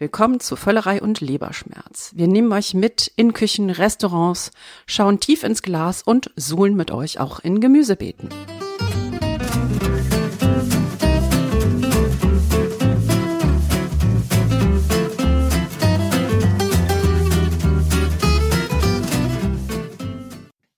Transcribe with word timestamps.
Willkommen 0.00 0.40
zu 0.40 0.56
Völlerei 0.56 1.02
und 1.02 1.20
Leberschmerz. 1.20 2.12
Wir 2.14 2.26
nehmen 2.26 2.50
euch 2.54 2.72
mit 2.72 3.12
in 3.16 3.34
Küchen, 3.34 3.68
Restaurants, 3.68 4.50
schauen 4.86 5.20
tief 5.20 5.42
ins 5.42 5.60
Glas 5.60 6.02
und 6.02 6.30
suhlen 6.36 6.74
mit 6.74 6.90
euch 6.90 7.20
auch 7.20 7.38
in 7.40 7.60
Gemüsebeeten. 7.60 8.30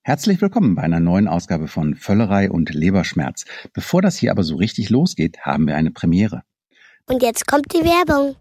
Herzlich 0.03 0.41
willkommen 0.41 0.75
bei 0.75 0.83
einer 0.83 0.99
neuen 0.99 1.29
Ausgabe 1.29 1.69
von 1.69 1.95
Völlerei 1.95 2.51
und 2.51 2.75
Leberschmerz. 2.75 3.45
Bevor 3.73 4.03
das 4.03 4.17
hier 4.17 4.33
aber 4.33 4.43
so 4.43 4.57
richtig 4.57 4.91
losgeht, 4.91 5.43
haben 5.43 5.69
wir 5.69 5.77
eine 5.77 5.93
Premiere. 5.93 6.43
Und 7.07 7.23
jetzt 7.23 7.47
kommt 7.47 7.73
die 7.73 7.85
Werbung. 7.85 8.35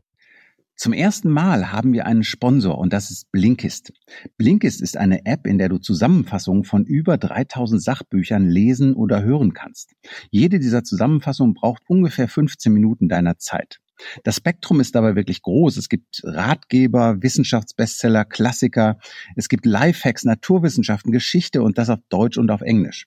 Zum 0.82 0.94
ersten 0.94 1.30
Mal 1.30 1.72
haben 1.72 1.94
wir 1.94 2.08
einen 2.08 2.24
Sponsor 2.24 2.76
und 2.76 2.92
das 2.92 3.12
ist 3.12 3.32
Blinkist. 3.32 3.94
Blinkist 4.40 4.82
ist 4.82 4.98
eine 4.98 5.28
App, 5.28 5.46
in 5.46 5.60
der 5.60 5.70
du 5.70 5.78
Zusammenfassungen 5.78 6.64
von 6.64 6.86
über 6.86 7.20
3000 7.20 7.80
Sachbüchern 7.80 8.50
lesen 8.50 8.96
oder 8.96 9.22
hören 9.22 9.54
kannst. 9.54 9.94
Jede 10.32 10.58
dieser 10.58 10.84
Zusammenfassungen 10.84 11.54
braucht 11.54 11.84
ungefähr 11.88 12.28
15 12.28 12.74
Minuten 12.74 13.10
deiner 13.10 13.38
Zeit. 13.38 13.78
Das 14.24 14.38
Spektrum 14.38 14.80
ist 14.80 14.96
dabei 14.96 15.16
wirklich 15.16 15.44
groß. 15.44 15.78
Es 15.78 15.88
gibt 15.88 16.24
Ratgeber, 16.24 17.22
Wissenschaftsbestseller, 17.22 18.26
Klassiker. 18.26 18.98
Es 19.36 19.50
gibt 19.50 19.68
Lifehacks, 19.68 20.24
Naturwissenschaften, 20.24 21.12
Geschichte 21.12 21.62
und 21.62 21.78
das 21.78 21.92
auf 21.92 22.00
Deutsch 22.10 22.40
und 22.40 22.50
auf 22.50 22.62
Englisch. 22.62 23.06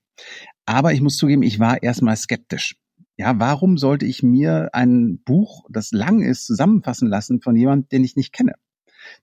Aber 0.65 0.93
ich 0.93 1.01
muss 1.01 1.17
zugeben, 1.17 1.43
ich 1.43 1.59
war 1.59 1.83
erstmal 1.83 2.17
skeptisch 2.17 2.77
ja, 3.17 3.39
warum 3.39 3.79
sollte 3.79 4.07
ich 4.07 4.23
mir 4.23 4.71
ein 4.73 5.21
Buch, 5.25 5.65
das 5.71 5.93
lang 5.93 6.23
ist, 6.23 6.47
zusammenfassen 6.47 7.09
lassen 7.09 7.41
von 7.41 7.57
jemandem, 7.57 7.89
den 7.89 8.05
ich 8.05 8.17
nicht 8.17 8.33
kenne? 8.33 8.55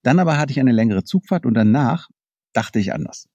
Dann 0.03 0.19
aber 0.19 0.37
hatte 0.37 0.51
ich 0.51 0.59
eine 0.59 0.71
längere 0.71 1.03
Zugfahrt 1.03 1.45
und 1.45 1.53
danach 1.53 2.09
dachte 2.53 2.79
ich 2.79 2.93
anders. 2.93 3.27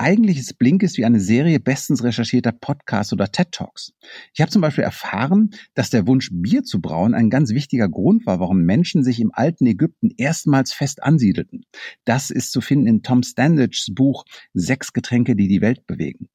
Eigentlich 0.00 0.38
ist 0.38 0.58
Blinkist 0.58 0.96
wie 0.96 1.04
eine 1.04 1.18
Serie 1.18 1.58
bestens 1.58 2.04
recherchierter 2.04 2.52
Podcasts 2.52 3.12
oder 3.12 3.32
TED 3.32 3.50
Talks. 3.50 3.92
Ich 4.32 4.40
habe 4.40 4.50
zum 4.50 4.62
Beispiel 4.62 4.84
erfahren, 4.84 5.50
dass 5.74 5.90
der 5.90 6.06
Wunsch, 6.06 6.30
Bier 6.32 6.62
zu 6.62 6.80
brauen, 6.80 7.14
ein 7.14 7.30
ganz 7.30 7.50
wichtiger 7.50 7.88
Grund 7.88 8.24
war, 8.24 8.38
warum 8.38 8.62
Menschen 8.62 9.02
sich 9.02 9.18
im 9.18 9.32
alten 9.34 9.66
Ägypten 9.66 10.10
erstmals 10.16 10.72
fest 10.72 11.02
ansiedelten. 11.02 11.64
Das 12.04 12.30
ist 12.30 12.52
zu 12.52 12.60
finden 12.60 12.86
in 12.86 13.02
Tom 13.02 13.24
Standages 13.24 13.88
Buch 13.92 14.24
Sechs 14.54 14.92
Getränke, 14.92 15.34
die 15.34 15.48
die 15.48 15.62
Welt 15.62 15.84
bewegen. 15.88 16.28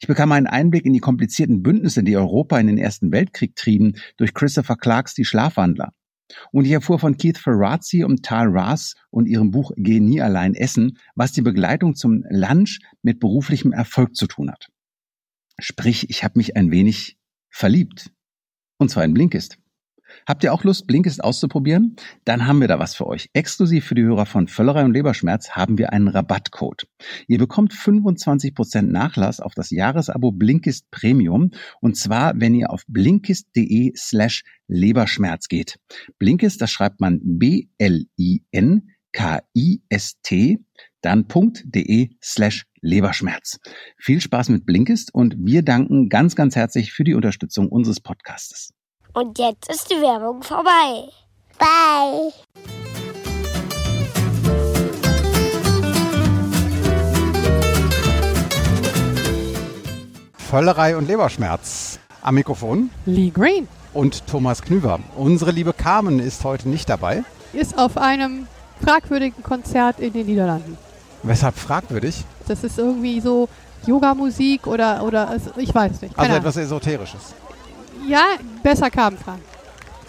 Ich 0.00 0.06
bekam 0.06 0.32
einen 0.32 0.46
Einblick 0.46 0.84
in 0.86 0.92
die 0.92 1.00
komplizierten 1.00 1.62
Bündnisse, 1.62 2.02
die 2.02 2.16
Europa 2.16 2.58
in 2.58 2.66
den 2.66 2.78
Ersten 2.78 3.12
Weltkrieg 3.12 3.56
trieben, 3.56 3.94
durch 4.16 4.34
Christopher 4.34 4.76
Clarks 4.76 5.14
Die 5.14 5.24
Schlafwandler. 5.24 5.92
Und 6.52 6.64
ich 6.64 6.72
erfuhr 6.72 6.98
von 6.98 7.16
Keith 7.16 7.38
Ferrazzi 7.38 8.04
und 8.04 8.24
Tal 8.24 8.48
Ras 8.48 8.94
und 9.10 9.26
ihrem 9.26 9.50
Buch 9.50 9.72
Geh 9.76 10.00
nie 10.00 10.20
allein 10.20 10.54
essen, 10.54 10.98
was 11.14 11.32
die 11.32 11.42
Begleitung 11.42 11.94
zum 11.94 12.24
Lunch 12.30 12.80
mit 13.02 13.20
beruflichem 13.20 13.72
Erfolg 13.72 14.16
zu 14.16 14.26
tun 14.26 14.50
hat. 14.50 14.68
Sprich, 15.58 16.10
ich 16.10 16.24
habe 16.24 16.38
mich 16.38 16.56
ein 16.56 16.70
wenig 16.70 17.18
verliebt. 17.50 18.10
Und 18.78 18.90
zwar 18.90 19.04
in 19.04 19.14
Blinkist. 19.14 19.58
Habt 20.26 20.44
ihr 20.44 20.52
auch 20.52 20.64
Lust, 20.64 20.86
Blinkist 20.86 21.22
auszuprobieren? 21.22 21.96
Dann 22.24 22.46
haben 22.46 22.60
wir 22.60 22.68
da 22.68 22.78
was 22.78 22.94
für 22.94 23.06
euch. 23.06 23.30
Exklusiv 23.32 23.84
für 23.86 23.94
die 23.94 24.02
Hörer 24.02 24.26
von 24.26 24.48
Völlerei 24.48 24.84
und 24.84 24.92
Leberschmerz 24.92 25.50
haben 25.50 25.78
wir 25.78 25.92
einen 25.92 26.08
Rabattcode. 26.08 26.86
Ihr 27.26 27.38
bekommt 27.38 27.72
25% 27.72 28.82
Nachlass 28.82 29.40
auf 29.40 29.54
das 29.54 29.70
Jahresabo 29.70 30.32
Blinkist 30.32 30.90
Premium 30.90 31.50
und 31.80 31.96
zwar, 31.96 32.38
wenn 32.40 32.54
ihr 32.54 32.70
auf 32.70 32.82
blinkist.de 32.88 33.92
slash 33.96 34.42
Leberschmerz 34.68 35.48
geht. 35.48 35.78
Blinkist, 36.18 36.60
das 36.60 36.70
schreibt 36.70 37.00
man 37.00 37.20
B-L-I-N 37.22 38.90
K-I-S-T, 39.14 40.58
dann 41.00 41.26
.de 41.64 42.10
slash 42.22 42.66
Leberschmerz. 42.80 43.60
Viel 43.96 44.20
Spaß 44.20 44.50
mit 44.50 44.66
Blinkist 44.66 45.14
und 45.14 45.36
wir 45.38 45.62
danken 45.62 46.08
ganz, 46.08 46.34
ganz 46.34 46.56
herzlich 46.56 46.92
für 46.92 47.04
die 47.04 47.14
Unterstützung 47.14 47.68
unseres 47.68 48.00
Podcastes. 48.00 48.74
Und 49.16 49.38
jetzt 49.38 49.70
ist 49.70 49.88
die 49.92 50.00
Werbung 50.02 50.42
vorbei. 50.42 51.08
Bye. 51.56 52.32
Völlerei 60.36 60.96
und 60.96 61.06
Leberschmerz. 61.06 62.00
Am 62.22 62.34
Mikrofon 62.34 62.90
Lee 63.06 63.30
Green 63.30 63.68
und 63.92 64.26
Thomas 64.26 64.62
Knüver. 64.62 64.98
Unsere 65.14 65.52
liebe 65.52 65.72
Carmen 65.72 66.18
ist 66.18 66.42
heute 66.42 66.68
nicht 66.68 66.88
dabei. 66.88 67.22
ist 67.52 67.78
auf 67.78 67.96
einem 67.96 68.48
fragwürdigen 68.82 69.44
Konzert 69.44 70.00
in 70.00 70.12
den 70.12 70.26
Niederlanden. 70.26 70.76
Weshalb 71.22 71.56
fragwürdig? 71.56 72.24
Das 72.48 72.64
ist 72.64 72.78
irgendwie 72.78 73.20
so 73.20 73.48
Yoga-Musik 73.86 74.66
oder, 74.66 75.04
oder 75.04 75.28
also 75.28 75.50
ich 75.56 75.72
weiß 75.72 76.02
nicht. 76.02 76.18
Also 76.18 76.26
Keine 76.26 76.38
etwas 76.38 76.56
Esoterisches. 76.56 77.34
Ja, 78.06 78.36
besser 78.62 78.90
Carmen 78.90 79.18
fragen. 79.18 79.42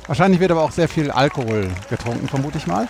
Wahrscheinlich 0.08 0.40
wird 0.40 0.52
aber 0.52 0.62
auch 0.62 0.72
sehr 0.72 0.88
viel 0.88 1.10
Alkohol 1.10 1.70
getrunken, 1.90 2.28
vermute 2.28 2.58
ich 2.58 2.68
mal. 2.68 2.88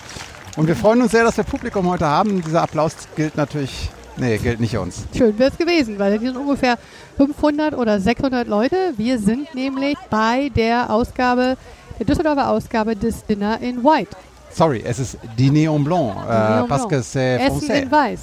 Und 0.58 0.68
wir 0.68 0.76
freuen 0.76 1.02
uns 1.02 1.12
sehr, 1.12 1.24
dass 1.24 1.38
wir 1.38 1.44
Publikum 1.44 1.88
heute 1.88 2.06
haben. 2.06 2.42
Dieser 2.42 2.62
Applaus 2.62 2.96
gilt 3.16 3.38
natürlich, 3.38 3.90
nee, 4.18 4.38
gilt 4.38 4.60
nicht 4.60 4.78
uns. 4.78 5.06
Schön 5.16 5.38
wäre 5.38 5.52
es 5.52 5.58
gewesen, 5.58 6.00
weil 6.00 6.18
hier 6.18 6.32
sind 6.32 6.38
ungefähr 6.38 6.78
500 7.18 7.76
oder 7.76 8.00
600 8.00 8.48
Leute. 8.48 8.94
Wir 8.98 9.20
sind 9.20 9.54
nämlich 9.54 9.98
bei 10.10 10.50
der 10.56 10.90
Ausgabe, 10.90 11.58
der 12.00 12.06
Düsseldorfer 12.06 12.50
Ausgabe 12.50 12.96
des 12.96 13.26
Dinner 13.26 13.60
in 13.62 13.84
White. 13.84 14.16
Sorry, 14.56 14.82
es 14.86 15.00
ist 15.00 15.18
Dîner 15.38 15.68
en 15.70 15.84
Blanc, 15.84 16.14
Dîner 16.16 16.60
äh, 16.60 16.62
en 16.64 16.68
parce 16.68 16.88
que 16.88 17.02
c'est 17.02 17.36
Essen 17.42 17.60
français. 17.60 17.84
in 17.84 17.92
Weiß. 17.92 18.20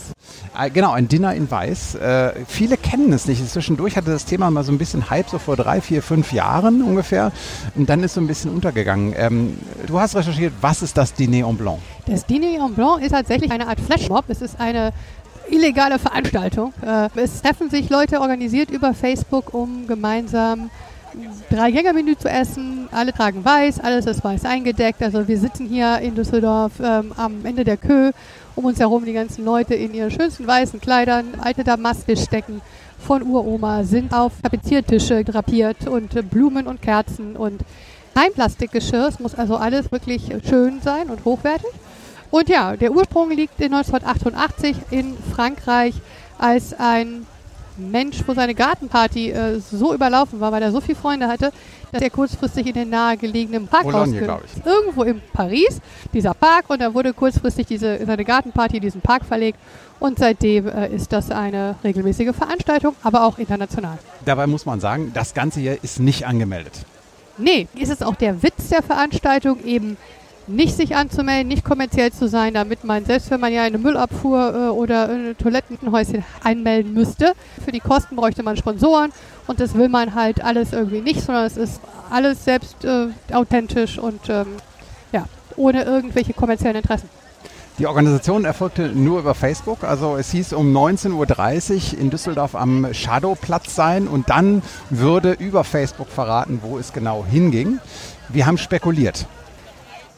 Äh, 0.59 0.71
Genau, 0.71 0.93
ein 0.93 1.07
Dinner 1.07 1.35
in 1.35 1.51
Weiß. 1.51 1.95
Äh, 1.97 2.33
viele 2.49 2.79
kennen 2.79 3.13
es 3.13 3.27
nicht. 3.27 3.47
Zwischendurch 3.51 3.97
hatte 3.97 4.11
das 4.11 4.25
Thema 4.25 4.51
mal 4.51 4.65
so 4.65 4.73
ein 4.73 4.79
bisschen 4.79 5.11
Hype, 5.11 5.29
so 5.29 5.39
vor 5.39 5.57
drei, 5.57 5.83
vier, 5.83 6.03
fünf 6.03 6.33
Jahren 6.33 6.83
ungefähr. 6.83 7.33
Und 7.75 7.91
dann 7.91 8.03
ist 8.03 8.15
so 8.15 8.21
ein 8.23 8.27
bisschen 8.27 8.51
untergegangen. 8.51 9.13
Ähm, 9.17 9.59
du 9.87 10.01
hast 10.01 10.17
recherchiert, 10.17 10.55
was 10.63 10.81
ist 10.83 10.97
das 10.97 11.15
Dîner 11.15 11.47
en 11.47 11.57
Blanc? 11.59 11.79
Das 12.07 12.27
Dîner 12.27 12.65
en 12.67 12.73
Blanc 12.75 13.03
ist 13.03 13.13
tatsächlich 13.13 13.51
eine 13.53 13.67
Art 13.69 13.81
Flashmob. 13.81 14.25
Es 14.29 14.41
ist 14.41 14.59
eine 14.59 14.93
illegale 15.51 15.99
Veranstaltung. 15.99 16.73
Äh, 16.83 17.09
Es 17.15 17.43
treffen 17.43 17.69
sich 17.69 17.91
Leute 17.91 18.21
organisiert 18.23 18.71
über 18.71 18.95
Facebook, 18.95 19.53
um 19.53 19.87
gemeinsam 19.87 20.71
drei 21.51 21.71
Gänge-Menü 21.71 22.17
zu 22.17 22.29
essen. 22.29 22.89
Alle 22.91 23.13
tragen 23.13 23.45
weiß, 23.45 23.81
alles 23.81 24.07
ist 24.07 24.25
weiß 24.25 24.45
eingedeckt. 24.45 25.03
Also 25.03 25.27
wir 25.27 25.39
sitzen 25.39 25.67
hier 25.67 25.99
in 25.99 26.15
Düsseldorf 26.15 26.73
ähm, 26.83 27.13
am 27.17 27.45
Ende 27.45 27.65
der 27.65 27.77
Kö. 27.77 28.13
Um 28.55 28.67
uns 28.67 28.79
herum 28.79 29.05
die 29.05 29.13
ganzen 29.13 29.45
Leute 29.45 29.75
in 29.75 29.95
ihren 29.95 30.11
schönsten 30.11 30.47
weißen 30.47 30.81
Kleidern, 30.81 31.35
alte 31.41 31.65
Damasttischdecken 31.65 32.61
von 32.99 33.23
Uroma 33.23 33.83
sind 33.85 34.13
auf 34.13 34.33
Tapeziertische 34.43 35.25
drapiert 35.25 35.89
und 35.89 36.15
äh, 36.15 36.23
Blumen 36.23 36.67
und 36.67 36.83
Kerzen 36.83 37.37
und 37.37 37.63
kein 38.15 38.33
Plastikgeschirr. 38.33 39.09
Es 39.09 39.19
muss 39.19 39.35
also 39.35 39.57
alles 39.57 39.91
wirklich 39.91 40.31
schön 40.49 40.81
sein 40.83 41.09
und 41.09 41.25
hochwertig. 41.25 41.71
Und 42.31 42.49
ja, 42.49 42.77
der 42.77 42.93
Ursprung 42.93 43.31
liegt 43.31 43.61
in 43.61 43.75
1988 43.75 44.77
in 44.91 45.17
Frankreich, 45.35 45.95
als 46.39 46.75
ein 46.79 47.27
Mensch, 47.77 48.23
wo 48.27 48.35
seine 48.35 48.55
Gartenparty 48.55 49.31
äh, 49.31 49.59
so 49.61 49.95
überlaufen 49.95 50.41
war, 50.41 50.53
weil 50.53 50.63
er 50.63 50.73
so 50.73 50.81
viele 50.81 50.97
Freunde 50.97 51.29
hatte, 51.29 51.53
dass 51.93 52.03
er 52.03 52.11
kurzfristig 52.11 52.67
in 52.67 52.75
den 52.75 52.91
nahegelegenen 52.91 53.67
Park 53.69 53.85
Boulogne, 53.85 54.21
rausge- 54.21 54.25
glaub 54.25 54.43
ich. 54.45 54.67
Irgendwo 54.67 55.03
in 55.05 55.21
Paris, 55.33 55.81
dieser 56.13 56.35
Park, 56.35 56.65
und 56.69 56.81
da 56.81 56.93
wurde 56.95 57.13
kurzfristig 57.13 57.67
diese, 57.67 58.05
seine 58.05 58.25
Gartenparty 58.25 58.77
in 58.77 58.83
diesen 58.83 59.01
Park 59.01 59.25
verlegt. 59.25 59.59
Und 60.01 60.19
seitdem 60.19 60.67
äh, 60.69 60.89
ist 60.89 61.13
das 61.13 61.31
eine 61.31 61.77
regelmäßige 61.85 62.35
Veranstaltung, 62.35 62.95
aber 63.03 63.25
auch 63.25 63.39
international. 63.39 63.99
Dabei 64.25 64.47
muss 64.47 64.67
man 64.67 64.81
sagen, 64.81 65.13
das 65.15 65.33
Ganze 65.35 65.61
hier 65.61 65.79
ist 65.85 66.01
nicht 66.01 66.27
angemeldet. 66.27 66.73
Nee, 67.39 67.69
ist 67.75 67.91
es 67.91 68.03
auch 68.03 68.17
der 68.17 68.43
Witz 68.43 68.69
der 68.71 68.83
Veranstaltung, 68.83 69.65
eben 69.65 69.97
nicht 70.47 70.77
sich 70.77 70.97
anzumelden, 70.97 71.49
nicht 71.49 71.65
kommerziell 71.65 72.13
zu 72.13 72.29
sein, 72.29 72.55
damit 72.55 72.85
man, 72.85 73.05
selbst 73.05 73.31
wenn 73.31 73.41
man 73.41 73.53
ja 73.53 73.63
eine 73.63 73.79
Müllabfuhr 73.79 74.55
äh, 74.55 74.69
oder 74.71 75.09
ein 75.09 75.37
Toilettenhäuschen 75.39 76.25
einmelden 76.43 76.93
müsste, 76.93 77.33
für 77.65 77.73
die 77.73 77.81
Kosten 77.81 78.17
bräuchte 78.17 78.43
man 78.43 78.57
Sponsoren 78.57 79.13
und 79.47 79.61
das 79.61 79.75
will 79.75 79.89
man 79.89 80.15
halt 80.15 80.43
alles 80.43 80.73
irgendwie 80.73 81.01
nicht, 81.01 81.23
sondern 81.23 81.47
es 81.47 81.57
ist 81.57 81.81
alles 82.11 82.45
selbst 82.45 82.85
äh, 82.85 83.09
authentisch 83.33 83.99
und 83.99 84.29
ähm, 84.29 84.47
ja, 85.13 85.25
ohne 85.57 85.85
irgendwelche 85.85 86.33
kommerziellen 86.33 86.77
Interessen. 86.77 87.09
Die 87.79 87.87
Organisation 87.87 88.45
erfolgte 88.45 88.89
nur 88.89 89.21
über 89.21 89.35
Facebook. 89.35 89.83
Also 89.83 90.17
es 90.17 90.31
hieß 90.31 90.53
um 90.53 90.77
19.30 90.77 91.95
Uhr 91.95 92.01
in 92.01 92.11
Düsseldorf 92.11 92.55
am 92.55 92.93
Shadowplatz 92.93 93.75
sein 93.75 94.09
und 94.09 94.29
dann 94.29 94.63
würde 94.91 95.33
über 95.33 95.65
Facebook 95.65 96.09
verraten, 96.09 96.61
wo 96.63 96.79
es 96.79 96.93
genau 96.93 97.25
hinging. 97.29 97.79
Wir 98.29 98.47
haben 98.47 98.59
spekuliert. 98.59 99.27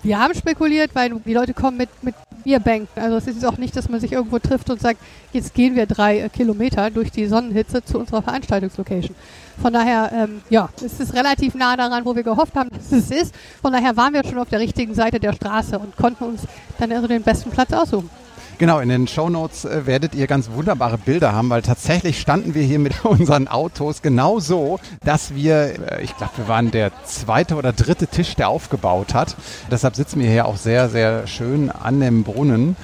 Wir 0.05 0.19
haben 0.19 0.35
spekuliert, 0.35 0.91
weil 0.95 1.11
die 1.25 1.33
Leute 1.33 1.55
kommen 1.55 1.79
mit, 1.79 1.89
mit 2.03 2.15
Bierbanken. 2.45 2.89
Also 3.03 3.17
es 3.17 3.27
ist 3.27 3.45
auch 3.45 3.56
nicht, 3.56 3.75
dass 3.75 3.89
man 3.89 4.01
sich 4.01 4.12
irgendwo 4.12 4.39
trifft 4.39 4.69
und 4.69 4.79
sagt, 4.79 5.01
jetzt 5.33 5.55
gehen 5.55 5.75
wir 5.77 5.87
drei 5.87 6.21
äh, 6.21 6.29
Kilometer 6.29 6.91
durch 6.91 7.11
die 7.11 7.27
Sonnenhitze 7.27 7.83
zu 7.83 7.99
unserer 7.99 8.21
Veranstaltungslocation. 8.21 9.17
Von 9.61 9.73
daher, 9.73 10.11
ähm, 10.12 10.43
ja, 10.51 10.69
es 10.85 11.01
ist 11.01 11.15
relativ 11.15 11.55
nah 11.55 11.75
daran, 11.75 12.05
wo 12.05 12.15
wir 12.15 12.23
gehofft 12.23 12.55
haben, 12.55 12.69
dass 12.77 12.93
es 12.93 13.11
ist. 13.11 13.35
Von 13.62 13.73
daher 13.73 13.97
waren 13.97 14.12
wir 14.12 14.23
schon 14.25 14.39
auf 14.39 14.51
der 14.51 14.61
richtigen 14.61 14.95
Seite 14.95 15.19
der 15.19 15.33
Straße 15.33 15.79
und 15.79 15.97
konnten 15.97 16.25
uns 16.25 16.43
dann 16.79 16.93
also 16.93 17.09
den 17.09 17.23
besten 17.23 17.51
Platz 17.51 17.73
aussuchen. 17.73 18.11
Genau, 18.56 18.79
in 18.79 18.89
den 18.89 19.09
Shownotes 19.09 19.65
äh, 19.65 19.87
werdet 19.87 20.15
ihr 20.15 20.29
ganz 20.29 20.51
wunderbare 20.51 20.97
Bilder 20.97 21.33
haben, 21.33 21.51
weil 21.51 21.62
tatsächlich 21.62 22.21
standen 22.21 22.55
wir 22.55 22.62
hier 22.62 22.79
mit 22.79 23.05
unseren 23.05 23.49
Autos 23.49 24.01
genau 24.01 24.39
so, 24.39 24.79
dass 25.05 25.35
wir, 25.35 25.93
äh, 25.93 26.03
ich 26.03 26.17
glaube, 26.17 26.33
wir 26.37 26.49
waren 26.49 26.71
der 26.71 26.93
zweite 27.05 27.56
oder 27.56 27.73
dritte 27.73 28.06
Tisch, 28.06 28.37
der 28.37 28.49
aufgebaut 28.49 29.12
hat. 29.12 29.35
Deshalb 29.71 29.97
sitzen 29.97 30.21
wir 30.21 30.29
hier 30.31 30.47
auch 30.47 30.56
sehr, 30.56 30.89
sehr 30.89 31.27
schön 31.27 31.71
an 31.71 31.99
dem 31.99 32.23
Brunnen. 32.23 32.77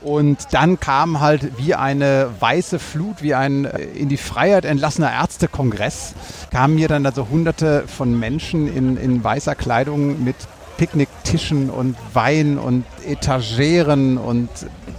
Und 0.00 0.38
dann 0.52 0.78
kam 0.78 1.20
halt 1.20 1.58
wie 1.58 1.74
eine 1.74 2.28
weiße 2.38 2.78
Flut, 2.78 3.22
wie 3.22 3.34
ein 3.34 3.66
äh, 3.66 3.82
in 3.82 4.08
die 4.08 4.16
Freiheit 4.16 4.64
entlassener 4.64 5.12
Ärztekongress, 5.12 6.14
kamen 6.50 6.76
mir 6.76 6.88
dann 6.88 7.04
also 7.04 7.28
hunderte 7.28 7.84
von 7.86 8.18
Menschen 8.18 8.74
in, 8.74 8.96
in 8.96 9.22
weißer 9.22 9.54
Kleidung 9.54 10.24
mit 10.24 10.36
Picknicktischen 10.78 11.68
und 11.68 11.96
Wein 12.14 12.56
und 12.56 12.84
Etageren 13.04 14.16
und 14.16 14.48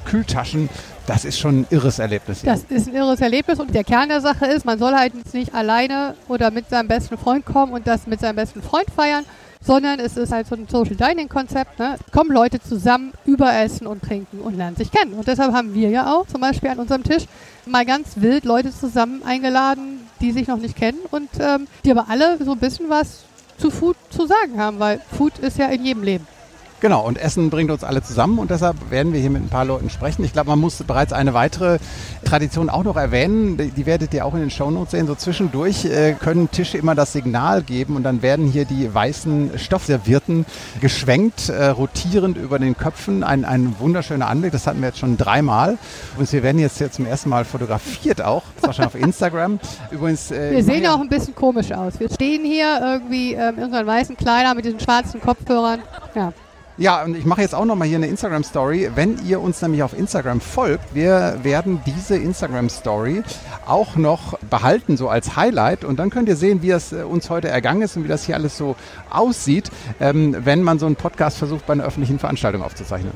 Kühltaschen. 0.06 0.70
Das 1.08 1.26
ist 1.26 1.40
schon 1.40 1.62
ein 1.62 1.68
irres 1.72 1.98
Erlebnis. 1.98 2.44
Das 2.44 2.64
ist 2.70 2.88
ein 2.88 2.96
irres 2.96 3.20
Erlebnis 3.22 3.60
und 3.60 3.74
der 3.74 3.84
Kern 3.84 4.10
der 4.10 4.22
Sache 4.22 4.46
ist, 4.46 4.66
man 4.66 4.78
soll 4.78 4.94
halt 4.94 5.34
nicht 5.34 5.56
alleine 5.56 6.14
oder 6.28 6.52
mit 6.52 6.70
seinem 6.70 6.88
besten 6.88 7.18
Freund 7.18 7.46
kommen 7.46 7.74
und 7.74 7.88
das 7.88 8.06
mit 8.06 8.20
seinem 8.20 8.36
besten 8.36 8.62
Freund 8.62 8.86
feiern, 8.96 9.26
sondern 9.62 10.00
es 10.00 10.18
ist 10.18 10.32
halt 10.32 10.48
so 10.48 10.56
ein 10.56 10.68
Social 10.70 10.96
Dining 10.96 11.30
Konzept. 11.30 11.80
Ne? 11.80 11.96
Kommen 12.12 12.32
Leute 12.32 12.62
zusammen, 12.62 13.14
überessen 13.26 13.88
und 13.88 14.04
trinken 14.04 14.40
und 14.40 14.56
lernen 14.56 14.76
sich 14.76 14.92
kennen. 14.92 15.14
Und 15.14 15.28
deshalb 15.28 15.54
haben 15.54 15.74
wir 15.74 15.90
ja 15.90 16.14
auch 16.14 16.28
zum 16.28 16.42
Beispiel 16.42 16.70
an 16.70 16.80
unserem 16.80 17.04
Tisch 17.04 17.24
mal 17.66 17.86
ganz 17.86 18.18
wild 18.18 18.46
Leute 18.46 18.72
zusammen 18.72 19.24
eingeladen, 19.26 20.08
die 20.22 20.32
sich 20.32 20.48
noch 20.48 20.58
nicht 20.58 20.76
kennen 20.76 21.00
und 21.10 21.30
ähm, 21.40 21.68
die 21.86 21.92
aber 21.92 22.06
alle 22.10 22.38
so 22.44 22.52
ein 22.52 22.60
bisschen 22.60 22.90
was 22.90 23.24
zu 23.60 23.70
Food 23.70 23.98
zu 24.10 24.26
sagen 24.26 24.60
haben, 24.60 24.80
weil 24.80 25.02
Food 25.18 25.38
ist 25.40 25.58
ja 25.58 25.68
in 25.68 25.86
jedem 25.86 26.04
Leben. 26.04 26.28
Genau, 26.82 27.06
und 27.06 27.18
Essen 27.18 27.50
bringt 27.50 27.72
uns 27.72 27.84
alle 27.84 28.02
zusammen 28.02 28.40
und 28.40 28.52
deshalb 28.52 28.90
werden 28.90 29.12
wir 29.12 29.20
hier 29.20 29.30
mit 29.30 29.44
ein 29.44 29.50
paar 29.50 29.66
Leuten 29.66 29.90
sprechen. 29.90 30.24
Ich 30.24 30.32
glaube, 30.32 30.50
man 30.50 30.60
muss 30.60 30.82
bereits 30.84 31.12
eine 31.12 31.34
weitere 31.34 31.78
Tradition 32.24 32.70
auch 32.70 32.84
noch 32.84 32.96
erwähnen. 32.96 33.58
Die, 33.58 33.72
die 33.72 33.86
werdet 33.86 34.14
ihr 34.14 34.26
auch 34.26 34.34
in 34.34 34.40
den 34.40 34.50
Shownotes 34.50 34.92
sehen. 34.92 35.06
So 35.06 35.16
zwischendurch 35.16 35.84
äh, 35.86 36.14
können 36.14 36.50
Tische 36.52 36.78
immer 36.78 36.96
das 36.96 37.12
Signal 37.12 37.64
geben 37.64 37.98
und 37.98 38.04
dann 38.04 38.22
werden 38.22 38.48
hier 38.48 38.64
die 38.64 38.94
weißen 38.94 39.58
Stoffservierten 39.58 40.46
geschwenkt, 40.80 41.50
äh, 41.50 41.68
rotierend 41.68 42.38
über 42.38 42.60
den 42.60 42.78
Köpfen. 42.78 43.24
Ein, 43.26 43.44
ein 43.44 43.76
wunderschöner 43.80 44.28
Anblick. 44.28 44.54
Das 44.54 44.66
hatten 44.66 44.80
wir 44.80 44.88
jetzt 44.88 45.00
schon 45.00 45.18
dreimal. 45.18 45.78
Und 46.18 46.32
wir 46.32 46.44
werden 46.44 46.60
jetzt 46.60 46.78
hier 46.78 46.92
zum 46.92 47.06
ersten 47.06 47.30
Mal 47.30 47.44
fotografiert 47.44 48.22
auch. 48.22 48.44
Das 48.56 48.68
war 48.68 48.74
schon 48.74 48.86
auf 48.86 48.96
Instagram. 48.96 49.60
Übrigens. 49.92 50.32
Äh, 50.32 50.52
wir 50.52 50.64
sehen 50.64 50.84
ja 50.84 50.96
auch 50.96 51.02
ein 51.02 51.10
bisschen 51.10 51.36
komisch 51.36 51.74
aus. 51.74 52.00
Wir 52.00 52.10
stehen 52.10 52.46
hier 52.46 52.80
irgendwie 52.82 53.34
ähm, 53.34 53.58
in 53.58 53.64
unseren 53.66 53.86
weißen 53.86 54.16
Kleidern 54.16 54.56
mit 54.56 54.64
diesen 54.64 54.80
schwarzen 54.80 55.20
Kopfhörern. 55.20 55.82
Ja. 56.16 56.32
Ja, 56.80 57.04
und 57.04 57.14
ich 57.14 57.26
mache 57.26 57.42
jetzt 57.42 57.54
auch 57.54 57.66
nochmal 57.66 57.90
hier 57.90 57.98
eine 57.98 58.08
Instagram-Story. 58.08 58.92
Wenn 58.96 59.18
ihr 59.26 59.42
uns 59.42 59.62
nämlich 59.62 59.84
auf 59.84 59.92
Instagram 59.92 60.40
folgt, 60.40 60.96
wir 60.96 61.38
werden 61.44 61.82
diese 61.86 62.16
Instagram-Story 62.16 63.22
auch 63.66 63.98
noch 63.98 64.40
behalten, 64.50 64.96
so 64.96 65.10
als 65.10 65.36
Highlight. 65.36 65.84
Und 65.84 66.00
dann 66.00 66.10
könnt 66.10 66.30
ihr 66.30 66.38
sehen, 66.38 66.62
wie 66.62 66.72
es 66.72 66.94
äh, 66.94 67.04
uns 67.04 67.30
heute 67.30 67.50
ergangen 67.50 67.82
ist 67.82 67.98
und 67.98 68.06
wie 68.06 68.08
das 68.08 68.24
hier 68.24 68.36
alles 68.36 68.58
so 68.58 68.78
aussieht, 69.10 69.70
ähm, 70.00 70.38
wenn 70.46 70.64
man 70.64 70.80
so 70.80 70.86
einen 70.86 70.96
Podcast 70.96 71.38
versucht, 71.38 71.68
bei 71.68 71.74
einer 71.74 71.84
öffentlichen 71.84 72.18
Veranstaltung 72.18 72.64
aufzuzeichnen. 72.64 73.12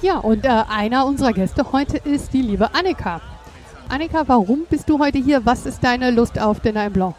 Ja, 0.00 0.18
und 0.18 0.44
äh, 0.44 0.48
einer 0.48 1.06
unserer 1.06 1.32
Gäste 1.32 1.72
heute 1.72 1.96
ist 1.96 2.32
die 2.32 2.42
liebe 2.42 2.72
Annika. 2.72 3.20
Annika, 3.88 4.22
warum 4.28 4.64
bist 4.70 4.88
du 4.88 5.00
heute 5.00 5.18
hier? 5.18 5.44
Was 5.44 5.66
ist 5.66 5.82
deine 5.82 6.12
Lust 6.12 6.40
auf 6.40 6.60
Dinner 6.60 6.88
Blanc? 6.88 7.16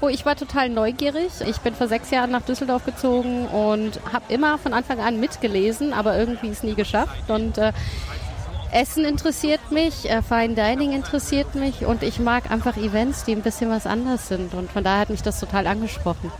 Oh, 0.00 0.08
ich 0.08 0.24
war 0.24 0.34
total 0.34 0.70
neugierig. 0.70 1.30
Ich 1.46 1.58
bin 1.58 1.74
vor 1.74 1.88
sechs 1.88 2.10
Jahren 2.10 2.30
nach 2.30 2.42
Düsseldorf 2.42 2.86
gezogen 2.86 3.46
und 3.46 4.00
habe 4.10 4.32
immer 4.32 4.56
von 4.56 4.72
Anfang 4.72 5.00
an 5.00 5.20
mitgelesen, 5.20 5.92
aber 5.92 6.16
irgendwie 6.16 6.48
es 6.48 6.62
nie 6.62 6.74
geschafft. 6.74 7.28
Und 7.28 7.58
äh, 7.58 7.72
Essen 8.72 9.04
interessiert 9.04 9.70
mich, 9.70 10.08
äh, 10.10 10.22
Fine 10.22 10.54
Dining 10.54 10.92
interessiert 10.92 11.54
mich 11.54 11.84
und 11.84 12.02
ich 12.02 12.18
mag 12.18 12.50
einfach 12.50 12.78
Events, 12.78 13.24
die 13.24 13.32
ein 13.32 13.42
bisschen 13.42 13.68
was 13.68 13.86
anders 13.86 14.28
sind. 14.28 14.54
Und 14.54 14.72
von 14.72 14.82
daher 14.82 15.00
hat 15.00 15.10
mich 15.10 15.22
das 15.22 15.38
total 15.38 15.66
angesprochen. 15.66 16.32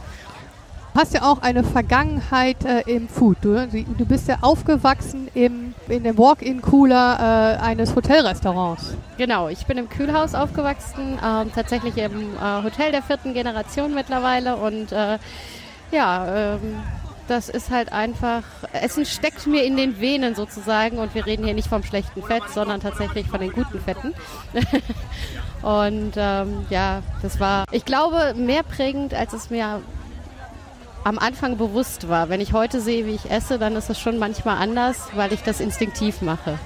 Du 0.94 1.00
hast 1.00 1.15
ja 1.15 1.23
auch 1.23 1.41
eine 1.41 1.65
Vergangenheit 1.65 2.67
äh, 2.67 2.83
im 2.83 3.09
Food. 3.09 3.39
Du, 3.41 3.67
du, 3.67 4.05
bist 4.05 4.29
ja 4.29 4.37
aufgewachsen 4.43 5.29
im, 5.33 5.75
in 5.89 6.05
dem 6.05 6.19
Walk-in-Cooler 6.19 7.56
äh, 7.59 7.65
eines 7.65 7.97
Hotelrestaurants. 7.97 8.94
Genau, 9.17 9.49
ich 9.49 9.65
bin 9.65 9.79
im 9.79 9.89
Kühlhaus 9.89 10.35
aufgewachsen, 10.35 11.17
äh, 11.17 11.47
tatsächlich 11.55 11.97
im 11.97 12.35
äh, 12.37 12.62
Hotel 12.62 12.93
der 12.93 13.03
vierten 13.03 13.33
Generation 13.33 13.94
mittlerweile. 13.94 14.56
Und 14.56 14.93
äh, 14.93 15.17
ja, 15.93 16.56
ähm, 16.56 16.83
das 17.27 17.49
ist 17.49 17.71
halt 17.71 17.91
einfach, 17.91 18.43
Essen 18.75 19.06
steckt 19.06 19.47
mir 19.47 19.65
in 19.65 19.79
den 19.79 19.99
Venen 19.99 20.35
sozusagen. 20.35 20.99
Und 20.99 21.15
wir 21.15 21.25
reden 21.25 21.47
hier 21.47 21.55
nicht 21.55 21.69
vom 21.69 21.83
schlechten 21.83 22.23
Fett, 22.23 22.43
sondern 22.53 22.83
tatsächlich 22.83 23.27
von 23.29 23.41
den 23.41 23.53
guten 23.53 23.81
Fetten. 23.81 24.12
und 25.62 26.12
ähm, 26.17 26.67
ja, 26.69 27.00
das 27.23 27.41
war, 27.41 27.65
ich 27.71 27.87
glaube, 27.87 28.35
mehr 28.37 28.62
prägend, 28.62 29.15
als 29.15 29.33
es 29.33 29.49
mir 29.49 29.81
am 31.04 31.19
Anfang 31.19 31.56
bewusst 31.56 32.08
war. 32.08 32.28
Wenn 32.28 32.40
ich 32.40 32.52
heute 32.52 32.81
sehe, 32.81 33.06
wie 33.06 33.14
ich 33.14 33.31
esse, 33.31 33.58
dann 33.58 33.76
ist 33.76 33.90
es 33.90 33.99
schon 33.99 34.19
manchmal 34.19 34.58
anders, 34.58 35.08
weil 35.14 35.32
ich 35.32 35.43
das 35.43 35.60
instinktiv 35.60 36.22
mache. 36.22 36.58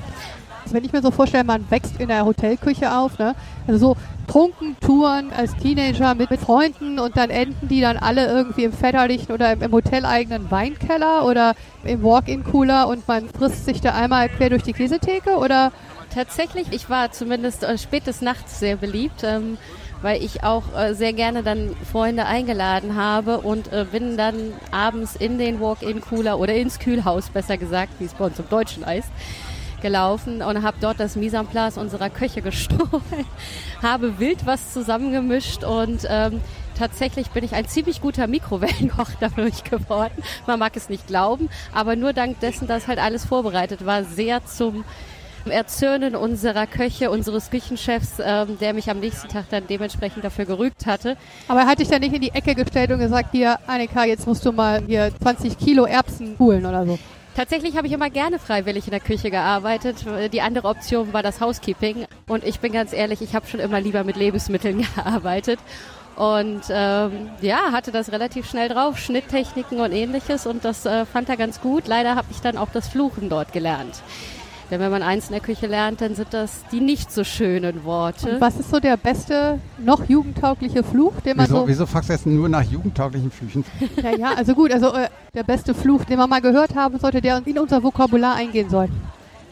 Wenn 0.71 0.85
ich 0.85 0.93
mir 0.93 1.01
so 1.01 1.13
vorstelle, 1.13 1.45
man 1.45 1.71
wächst 1.71 2.01
in 2.01 2.09
der 2.09 2.25
Hotelküche 2.25 2.93
auf, 2.97 3.19
ne? 3.19 3.35
also 3.69 3.79
so 3.79 3.97
Trunkentouren 4.27 5.33
als 5.33 5.55
Teenager 5.57 6.15
mit, 6.17 6.31
mit 6.31 6.41
Freunden 6.41 6.99
und 6.99 7.17
dann 7.17 7.31
enden 7.31 7.69
die 7.69 7.81
dann 7.81 7.97
alle 7.97 8.27
irgendwie 8.27 8.65
im 8.65 8.73
väterlichen 8.73 9.33
oder 9.33 9.53
im, 9.53 9.63
im 9.63 9.71
hoteleigenen 9.71 10.51
Weinkeller 10.51 11.25
oder 11.25 11.55
im 11.85 12.03
Walk-in-Cooler 12.03 12.89
und 12.89 13.07
man 13.07 13.29
frisst 13.29 13.65
sich 13.65 13.81
da 13.81 13.95
einmal 13.95 14.29
quer 14.29 14.51
durch 14.51 14.65
die 14.65 14.73
Käsetheke 14.73 15.37
oder? 15.37 15.73
Tatsächlich, 16.13 16.69
ich 16.71 16.89
war 16.89 17.13
zumindest 17.13 17.63
äh, 17.63 17.77
spät 17.77 18.07
des 18.07 18.23
Nachts 18.23 18.59
sehr 18.59 18.77
beliebt. 18.77 19.23
Ähm, 19.23 19.59
weil 20.03 20.23
ich 20.23 20.43
auch 20.45 20.65
äh, 20.77 20.95
sehr 20.95 21.13
gerne 21.13 21.43
dann 21.43 21.75
Freunde 21.91 22.27
eingeladen 22.27 22.97
habe 22.97 23.39
und 23.39 23.73
äh, 23.73 23.87
bin 23.91 24.17
dann 24.17 24.53
abends 24.71 25.17
in 25.17 25.39
den 25.39 25.61
Walk-in-Cooler 25.61 26.39
oder 26.39 26.55
ins 26.55 26.79
Kühlhaus, 26.79 27.31
besser 27.31 27.57
gesagt, 27.57 27.93
wie 27.99 28.05
es 28.05 28.15
bei 28.15 28.27
uns 28.27 28.39
im 28.39 28.49
Deutschen 28.49 28.85
heißt, 28.85 29.11
gelaufen 29.83 30.43
und 30.43 30.63
habe 30.63 30.79
dort 30.81 31.01
das 31.01 31.17
Mise 31.17 31.45
unserer 31.77 32.11
Köche 32.11 32.43
gestohlen, 32.43 33.27
habe 33.83 34.19
wild 34.19 34.47
was 34.47 34.73
zusammengemischt 34.73 35.65
und 35.65 36.07
ähm, 36.09 36.41
tatsächlich 36.79 37.31
bin 37.31 37.45
ich 37.45 37.55
ein 37.55 37.67
ziemlich 37.67 38.01
guter 38.01 38.27
Mikrowellenkoch 38.27 39.11
dadurch 39.21 39.65
geworden. 39.65 40.23
Man 40.47 40.59
mag 40.59 40.77
es 40.77 40.89
nicht 40.89 41.07
glauben, 41.07 41.49
aber 41.73 41.97
nur 41.97 42.13
dank 42.13 42.41
dessen, 42.41 42.67
dass 42.67 42.89
halt 42.89 42.99
alles 42.99 43.25
vorbereitet 43.25 43.87
war, 43.87 44.05
sehr 44.05 44.45
zum 44.45 44.85
Erzürnen 45.51 46.17
unserer 46.17 46.67
Köche, 46.67 47.11
unseres 47.11 47.51
Küchenchefs, 47.51 48.15
ähm, 48.21 48.59
der 48.61 48.75
mich 48.75 48.91
am 48.91 49.01
nächsten 49.01 49.29
Tag 49.29 49.47
dann 49.51 49.67
dementsprechend 49.69 50.25
dafür 50.25 50.45
gerügt 50.45 50.87
hatte. 50.87 51.17
Aber 51.49 51.61
er 51.61 51.67
hat 51.67 51.79
dich 51.79 51.89
dann 51.89 52.01
nicht 52.01 52.15
in 52.15 52.21
die 52.21 52.31
Ecke 52.31 52.55
gestellt 52.55 52.91
und 52.91 52.99
gesagt, 52.99 53.31
hier, 53.33 53.59
Annika, 53.67 54.05
jetzt 54.05 54.27
musst 54.27 54.45
du 54.45 54.53
mal 54.53 54.83
hier 54.87 55.11
20 55.23 55.59
Kilo 55.59 55.85
Erbsen 55.85 56.37
holen 56.39 56.67
oder 56.67 56.87
so. 56.87 56.99
Tatsächlich 57.37 57.77
habe 57.77 57.87
ich 57.87 57.93
immer 57.93 58.09
gerne 58.09 58.39
freiwillig 58.39 58.87
in 58.87 58.93
der 58.93 59.01
Küche 59.01 59.31
gearbeitet. 59.31 59.97
Die 60.33 60.41
andere 60.41 60.69
Option 60.69 61.13
war 61.13 61.23
das 61.23 61.39
Housekeeping. 61.39 62.07
Und 62.27 62.45
ich 62.45 62.61
bin 62.61 62.73
ganz 62.73 62.95
ehrlich, 62.95 63.21
ich 63.21 63.35
habe 63.35 63.47
schon 63.47 63.61
immer 63.61 63.79
lieber 63.79 64.05
mit 64.05 64.17
Lebensmitteln 64.17 64.87
gearbeitet. 64.97 65.59
Und 66.17 66.63
ähm, 66.71 67.29
ja, 67.43 67.73
hatte 67.73 67.93
das 67.93 68.11
relativ 68.11 68.49
schnell 68.49 68.71
drauf, 68.71 68.99
Schnitttechniken 68.99 69.81
und 69.81 69.93
ähnliches. 69.93 70.47
Und 70.47 70.65
das 70.65 70.87
äh, 70.87 71.05
fand 71.05 71.29
er 71.29 71.37
ganz 71.37 71.61
gut. 71.61 71.87
Leider 71.87 72.15
habe 72.15 72.29
ich 72.31 72.41
dann 72.41 72.57
auch 72.57 72.71
das 72.73 72.89
Fluchen 72.89 73.29
dort 73.29 73.53
gelernt. 73.53 74.03
Denn 74.71 74.81
wenn 74.81 74.91
man 74.91 75.03
eins 75.03 75.27
in 75.27 75.33
der 75.33 75.41
Küche 75.41 75.67
lernt, 75.67 76.01
dann 76.01 76.15
sind 76.15 76.35
das 76.35 76.65
die 76.73 76.81
nicht 76.81 77.13
so 77.13 77.23
schönen 77.23 77.85
Worte. 77.85 78.35
Und 78.35 78.41
was 78.41 78.59
ist 78.59 78.71
so 78.71 78.81
der 78.81 78.97
beste, 78.97 79.61
noch 79.79 80.09
jugendtaugliche 80.09 80.83
Fluch, 80.83 81.21
den 81.25 81.37
man 81.37 81.47
wieso, 81.47 81.61
so... 81.61 81.69
Wieso 81.69 81.87
fragst 81.87 82.09
du 82.09 82.13
jetzt 82.15 82.27
nur 82.27 82.49
nach 82.49 82.65
jugendtauglichen 82.65 83.31
Flüchen? 83.31 83.65
Ja, 84.03 84.11
ja, 84.11 84.35
also 84.37 84.55
gut, 84.55 84.73
also 84.73 84.93
äh, 84.93 85.09
der 85.35 85.45
beste 85.45 85.75
Fluch, 85.75 86.05
den 86.05 86.19
man 86.19 86.29
mal 86.29 86.41
gehört 86.41 86.75
haben 86.75 86.99
sollte, 86.99 87.21
der 87.21 87.43
in 87.45 87.59
unser 87.59 87.83
Vokabular 87.83 88.35
eingehen 88.35 88.69
soll. 88.69 88.89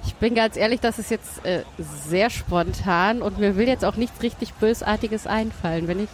Ich 0.07 0.15
bin 0.17 0.35
ganz 0.35 0.57
ehrlich, 0.57 0.81
das 0.81 0.99
ist 0.99 1.11
jetzt 1.11 1.45
äh, 1.47 1.63
sehr 2.09 2.29
spontan 2.29 3.23
und 3.23 3.39
mir 3.39 3.57
will 3.57 3.69
jetzt 3.69 3.85
auch 3.85 3.97
nichts 3.97 4.23
richtig 4.23 4.53
Bösartiges 4.55 5.27
einfallen. 5.27 5.89
Wenn 5.89 6.01
ich 6.01 6.09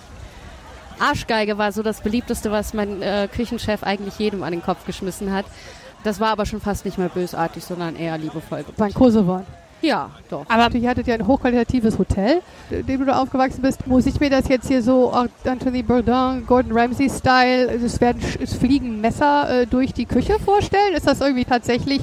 Arschgeige 1.01 1.59
war 1.59 1.73
so 1.73 1.83
das 1.83 2.03
beliebteste, 2.03 2.53
was 2.53 2.75
mein 2.75 3.03
äh, 3.03 3.29
Küchenchef 3.33 3.83
eigentlich 3.83 4.19
jedem 4.19 4.43
an 4.43 4.53
den 4.53 4.63
Kopf 4.63 4.85
geschmissen 4.85 5.33
hat. 5.33 5.47
Das 6.05 6.21
war 6.21 6.29
aber 6.29 6.47
schon 6.47 6.61
fast 6.61 6.85
nicht 6.85 6.99
mehr 6.99 7.09
bösartig, 7.09 7.65
sondern 7.65 7.97
eher 7.97 8.17
liebevoll. 8.19 8.65
War 8.77 8.87
ein 8.87 8.95
Kosewort. 8.95 9.45
Ja, 9.83 10.11
doch. 10.29 10.45
Aber 10.49 10.75
ihr 10.75 10.89
hattet 10.89 11.07
ja 11.07 11.15
ein 11.15 11.27
hochqualitatives 11.27 11.99
Hotel, 11.99 12.43
in 12.71 12.87
dem 12.87 13.01
du 13.01 13.07
da 13.07 13.23
aufgewachsen 13.23 13.63
bist. 13.63 13.87
Muss 13.87 14.07
ich 14.07 14.21
mir 14.21 14.29
das 14.29 14.49
jetzt 14.49 14.69
hier 14.69 14.83
so 14.83 15.11
Anthony 15.45 15.83
Bourdain, 15.83 16.45
Gordon 16.47 16.77
Ramsay-Style, 16.77 17.71
es 17.71 18.01
werden 18.01 18.23
es 18.43 18.55
fliegen 18.55 19.01
Messer 19.01 19.63
äh, 19.63 19.67
durch 19.67 19.95
die 19.95 20.05
Küche 20.05 20.39
vorstellen? 20.39 20.95
Ist 20.95 21.07
das 21.07 21.21
irgendwie 21.21 21.47
tatsächlich 21.47 22.03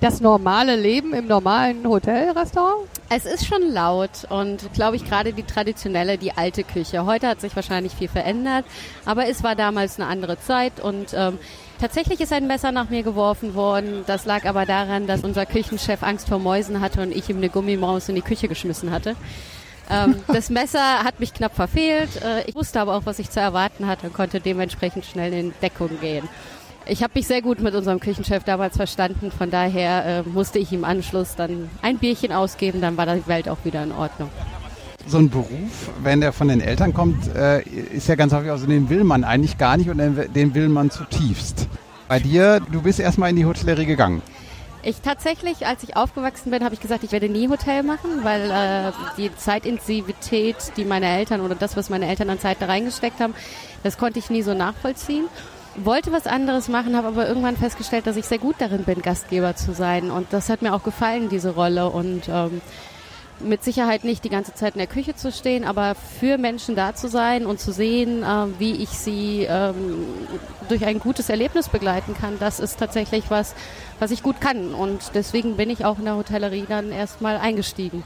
das 0.00 0.20
normale 0.20 0.76
Leben 0.76 1.14
im 1.14 1.26
normalen 1.26 1.86
Hotelrestaurant? 1.88 2.86
Es 3.08 3.24
ist 3.24 3.46
schon 3.46 3.62
laut 3.72 4.26
und 4.28 4.72
glaube 4.74 4.96
ich 4.96 5.04
gerade 5.04 5.32
die 5.32 5.42
traditionelle, 5.42 6.18
die 6.18 6.32
alte 6.32 6.64
Küche. 6.64 7.06
Heute 7.06 7.28
hat 7.28 7.40
sich 7.40 7.56
wahrscheinlich 7.56 7.92
viel 7.94 8.08
verändert, 8.08 8.64
aber 9.04 9.28
es 9.28 9.42
war 9.42 9.56
damals 9.56 9.98
eine 9.98 10.08
andere 10.08 10.38
Zeit 10.38 10.80
und 10.80 11.14
ähm, 11.14 11.38
tatsächlich 11.80 12.20
ist 12.20 12.32
ein 12.32 12.46
Messer 12.46 12.72
nach 12.72 12.90
mir 12.90 13.02
geworfen 13.02 13.54
worden. 13.54 14.04
Das 14.06 14.24
lag 14.24 14.44
aber 14.44 14.66
daran, 14.66 15.06
dass 15.06 15.24
unser 15.24 15.46
Küchenchef 15.46 16.02
Angst 16.02 16.28
vor 16.28 16.38
Mäusen 16.38 16.80
hatte 16.80 17.02
und 17.02 17.14
ich 17.14 17.28
ihm 17.28 17.38
eine 17.38 17.48
Gummimaus 17.48 18.08
in 18.08 18.14
die 18.14 18.22
Küche 18.22 18.48
geschmissen 18.48 18.90
hatte. 18.90 19.16
Ähm, 19.90 20.16
das 20.28 20.50
Messer 20.50 21.04
hat 21.04 21.20
mich 21.20 21.34
knapp 21.34 21.54
verfehlt. 21.54 22.22
Äh, 22.22 22.48
ich 22.48 22.54
wusste 22.54 22.80
aber 22.80 22.96
auch, 22.96 23.02
was 23.04 23.18
ich 23.18 23.30
zu 23.30 23.40
erwarten 23.40 23.86
hatte 23.86 24.08
und 24.08 24.12
konnte 24.12 24.40
dementsprechend 24.40 25.04
schnell 25.04 25.32
in 25.32 25.54
Deckung 25.62 26.00
gehen. 26.00 26.28
Ich 26.88 27.02
habe 27.02 27.12
mich 27.16 27.26
sehr 27.26 27.42
gut 27.42 27.60
mit 27.60 27.74
unserem 27.74 27.98
Küchenchef 27.98 28.44
damals 28.44 28.76
verstanden, 28.76 29.32
von 29.32 29.50
daher 29.50 30.04
äh, 30.04 30.22
musste 30.22 30.60
ich 30.60 30.72
im 30.72 30.84
Anschluss 30.84 31.34
dann 31.34 31.68
ein 31.82 31.98
Bierchen 31.98 32.32
ausgeben, 32.32 32.80
dann 32.80 32.96
war 32.96 33.06
die 33.06 33.26
Welt 33.26 33.48
auch 33.48 33.58
wieder 33.64 33.82
in 33.82 33.90
Ordnung. 33.90 34.30
So 35.06 35.18
ein 35.18 35.30
Beruf, 35.30 35.90
wenn 36.02 36.20
der 36.20 36.32
von 36.32 36.48
den 36.48 36.60
Eltern 36.60 36.92
kommt, 36.92 37.34
äh, 37.34 37.62
ist 37.62 38.08
ja 38.08 38.16
ganz 38.16 38.32
häufig, 38.32 38.50
also 38.50 38.66
den 38.66 38.88
will 38.88 39.04
man 39.04 39.22
eigentlich 39.22 39.56
gar 39.56 39.76
nicht 39.76 39.88
und 39.88 39.98
den 39.98 40.54
will 40.54 40.68
man 40.68 40.90
zutiefst. 40.90 41.68
Bei 42.08 42.18
dir, 42.18 42.60
du 42.72 42.82
bist 42.82 42.98
erstmal 42.98 43.30
in 43.30 43.36
die 43.36 43.44
Hotellerie 43.44 43.86
gegangen. 43.86 44.22
Ich 44.82 45.00
tatsächlich, 45.00 45.66
als 45.66 45.82
ich 45.82 45.96
aufgewachsen 45.96 46.50
bin, 46.50 46.64
habe 46.64 46.74
ich 46.74 46.80
gesagt, 46.80 47.02
ich 47.02 47.10
werde 47.10 47.28
nie 47.28 47.48
Hotel 47.48 47.82
machen, 47.82 48.22
weil 48.22 48.50
äh, 48.50 48.92
die 49.16 49.34
Zeitintensivität, 49.34 50.56
die 50.76 50.84
meine 50.84 51.06
Eltern 51.06 51.40
oder 51.40 51.56
das, 51.56 51.76
was 51.76 51.90
meine 51.90 52.06
Eltern 52.06 52.30
an 52.30 52.38
Zeit 52.38 52.58
da 52.60 52.66
reingesteckt 52.66 53.18
haben, 53.20 53.34
das 53.82 53.98
konnte 53.98 54.18
ich 54.18 54.30
nie 54.30 54.42
so 54.42 54.54
nachvollziehen 54.54 55.24
wollte 55.84 56.12
was 56.12 56.26
anderes 56.26 56.68
machen, 56.68 56.96
habe 56.96 57.08
aber 57.08 57.28
irgendwann 57.28 57.56
festgestellt, 57.56 58.06
dass 58.06 58.16
ich 58.16 58.24
sehr 58.24 58.38
gut 58.38 58.56
darin 58.58 58.84
bin, 58.84 59.02
Gastgeber 59.02 59.56
zu 59.56 59.74
sein. 59.74 60.10
Und 60.10 60.32
das 60.32 60.48
hat 60.48 60.62
mir 60.62 60.74
auch 60.74 60.82
gefallen, 60.82 61.28
diese 61.28 61.54
Rolle. 61.54 61.90
Und 61.90 62.28
ähm, 62.28 62.60
mit 63.40 63.62
Sicherheit 63.62 64.04
nicht 64.04 64.24
die 64.24 64.28
ganze 64.28 64.54
Zeit 64.54 64.74
in 64.74 64.78
der 64.78 64.86
Küche 64.86 65.14
zu 65.14 65.30
stehen, 65.30 65.64
aber 65.64 65.94
für 65.94 66.38
Menschen 66.38 66.74
da 66.74 66.94
zu 66.94 67.08
sein 67.08 67.46
und 67.46 67.60
zu 67.60 67.72
sehen, 67.72 68.22
äh, 68.22 68.26
wie 68.58 68.72
ich 68.72 68.90
sie 68.90 69.46
ähm, 69.48 70.04
durch 70.68 70.84
ein 70.84 70.98
gutes 70.98 71.28
Erlebnis 71.28 71.68
begleiten 71.68 72.14
kann, 72.14 72.38
das 72.38 72.60
ist 72.60 72.78
tatsächlich 72.78 73.24
was, 73.28 73.54
was 73.98 74.10
ich 74.10 74.22
gut 74.22 74.40
kann. 74.40 74.74
Und 74.74 75.12
deswegen 75.14 75.56
bin 75.56 75.70
ich 75.70 75.84
auch 75.84 75.98
in 75.98 76.04
der 76.04 76.16
Hotellerie 76.16 76.64
dann 76.68 76.92
erstmal 76.92 77.36
eingestiegen. 77.36 78.02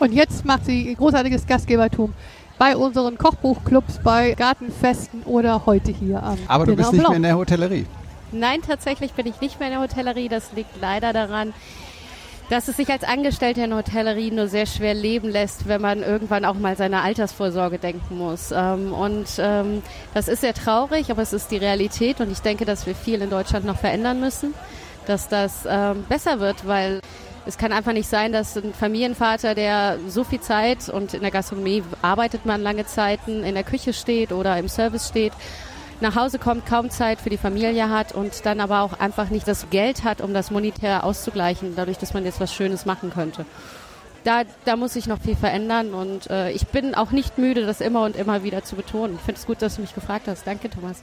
Und 0.00 0.12
jetzt 0.12 0.44
macht 0.44 0.64
sie 0.64 0.94
großartiges 0.94 1.46
Gastgebertum 1.46 2.14
bei 2.58 2.76
unseren 2.76 3.18
Kochbuchclubs, 3.18 4.00
bei 4.02 4.32
Gartenfesten 4.32 5.22
oder 5.24 5.66
heute 5.66 5.92
hier 5.92 6.22
am 6.22 6.38
Aber 6.48 6.66
du 6.66 6.76
bist 6.76 6.92
nicht 6.92 7.08
mehr 7.08 7.16
in 7.16 7.22
der 7.22 7.36
Hotellerie. 7.36 7.86
Nein, 8.32 8.62
tatsächlich 8.66 9.12
bin 9.12 9.26
ich 9.26 9.40
nicht 9.40 9.60
mehr 9.60 9.68
in 9.68 9.74
der 9.74 9.82
Hotellerie. 9.82 10.28
Das 10.28 10.52
liegt 10.54 10.80
leider 10.80 11.12
daran, 11.12 11.52
dass 12.50 12.68
es 12.68 12.76
sich 12.76 12.90
als 12.90 13.04
Angestellter 13.04 13.64
in 13.64 13.70
der 13.70 13.78
Hotellerie 13.78 14.30
nur 14.30 14.48
sehr 14.48 14.66
schwer 14.66 14.94
leben 14.94 15.30
lässt, 15.30 15.66
wenn 15.66 15.80
man 15.80 16.02
irgendwann 16.02 16.44
auch 16.44 16.54
mal 16.54 16.76
seine 16.76 17.02
Altersvorsorge 17.02 17.78
denken 17.78 18.18
muss. 18.18 18.52
Ähm, 18.52 18.92
und 18.92 19.26
ähm, 19.38 19.82
das 20.12 20.28
ist 20.28 20.42
sehr 20.42 20.54
traurig, 20.54 21.10
aber 21.10 21.22
es 21.22 21.32
ist 21.32 21.50
die 21.50 21.56
Realität 21.56 22.20
und 22.20 22.30
ich 22.30 22.40
denke, 22.40 22.64
dass 22.64 22.86
wir 22.86 22.94
viel 22.94 23.22
in 23.22 23.30
Deutschland 23.30 23.64
noch 23.64 23.78
verändern 23.78 24.20
müssen, 24.20 24.54
dass 25.06 25.28
das 25.28 25.66
ähm, 25.68 26.04
besser 26.08 26.40
wird, 26.40 26.66
weil 26.66 27.00
es 27.46 27.58
kann 27.58 27.72
einfach 27.72 27.92
nicht 27.92 28.08
sein, 28.08 28.32
dass 28.32 28.56
ein 28.56 28.72
Familienvater, 28.72 29.54
der 29.54 29.98
so 30.08 30.24
viel 30.24 30.40
Zeit 30.40 30.88
und 30.88 31.12
in 31.12 31.20
der 31.20 31.30
Gastronomie 31.30 31.82
arbeitet 32.00 32.46
man 32.46 32.62
lange 32.62 32.86
Zeiten, 32.86 33.44
in 33.44 33.54
der 33.54 33.64
Küche 33.64 33.92
steht 33.92 34.32
oder 34.32 34.58
im 34.58 34.68
Service 34.68 35.08
steht, 35.08 35.32
nach 36.04 36.14
Hause 36.16 36.38
kommt, 36.38 36.66
kaum 36.66 36.90
Zeit 36.90 37.20
für 37.20 37.30
die 37.30 37.38
Familie 37.38 37.88
hat 37.88 38.12
und 38.12 38.44
dann 38.44 38.60
aber 38.60 38.82
auch 38.82 39.00
einfach 39.00 39.30
nicht 39.30 39.48
das 39.48 39.70
Geld 39.70 40.04
hat, 40.04 40.20
um 40.20 40.34
das 40.34 40.50
monetär 40.50 41.02
auszugleichen, 41.02 41.72
dadurch, 41.74 41.98
dass 41.98 42.14
man 42.14 42.24
jetzt 42.24 42.40
was 42.40 42.54
Schönes 42.54 42.86
machen 42.86 43.10
könnte. 43.10 43.46
Da, 44.22 44.42
da 44.64 44.76
muss 44.76 44.92
sich 44.92 45.06
noch 45.06 45.20
viel 45.20 45.34
verändern 45.34 45.92
und 45.92 46.30
äh, 46.30 46.50
ich 46.50 46.66
bin 46.68 46.94
auch 46.94 47.10
nicht 47.10 47.38
müde, 47.38 47.66
das 47.66 47.80
immer 47.80 48.04
und 48.04 48.16
immer 48.16 48.42
wieder 48.42 48.62
zu 48.64 48.76
betonen. 48.76 49.16
Ich 49.16 49.22
finde 49.22 49.40
es 49.40 49.46
gut, 49.46 49.60
dass 49.60 49.76
du 49.76 49.80
mich 49.80 49.94
gefragt 49.94 50.28
hast. 50.28 50.46
Danke, 50.46 50.70
Thomas. 50.70 51.02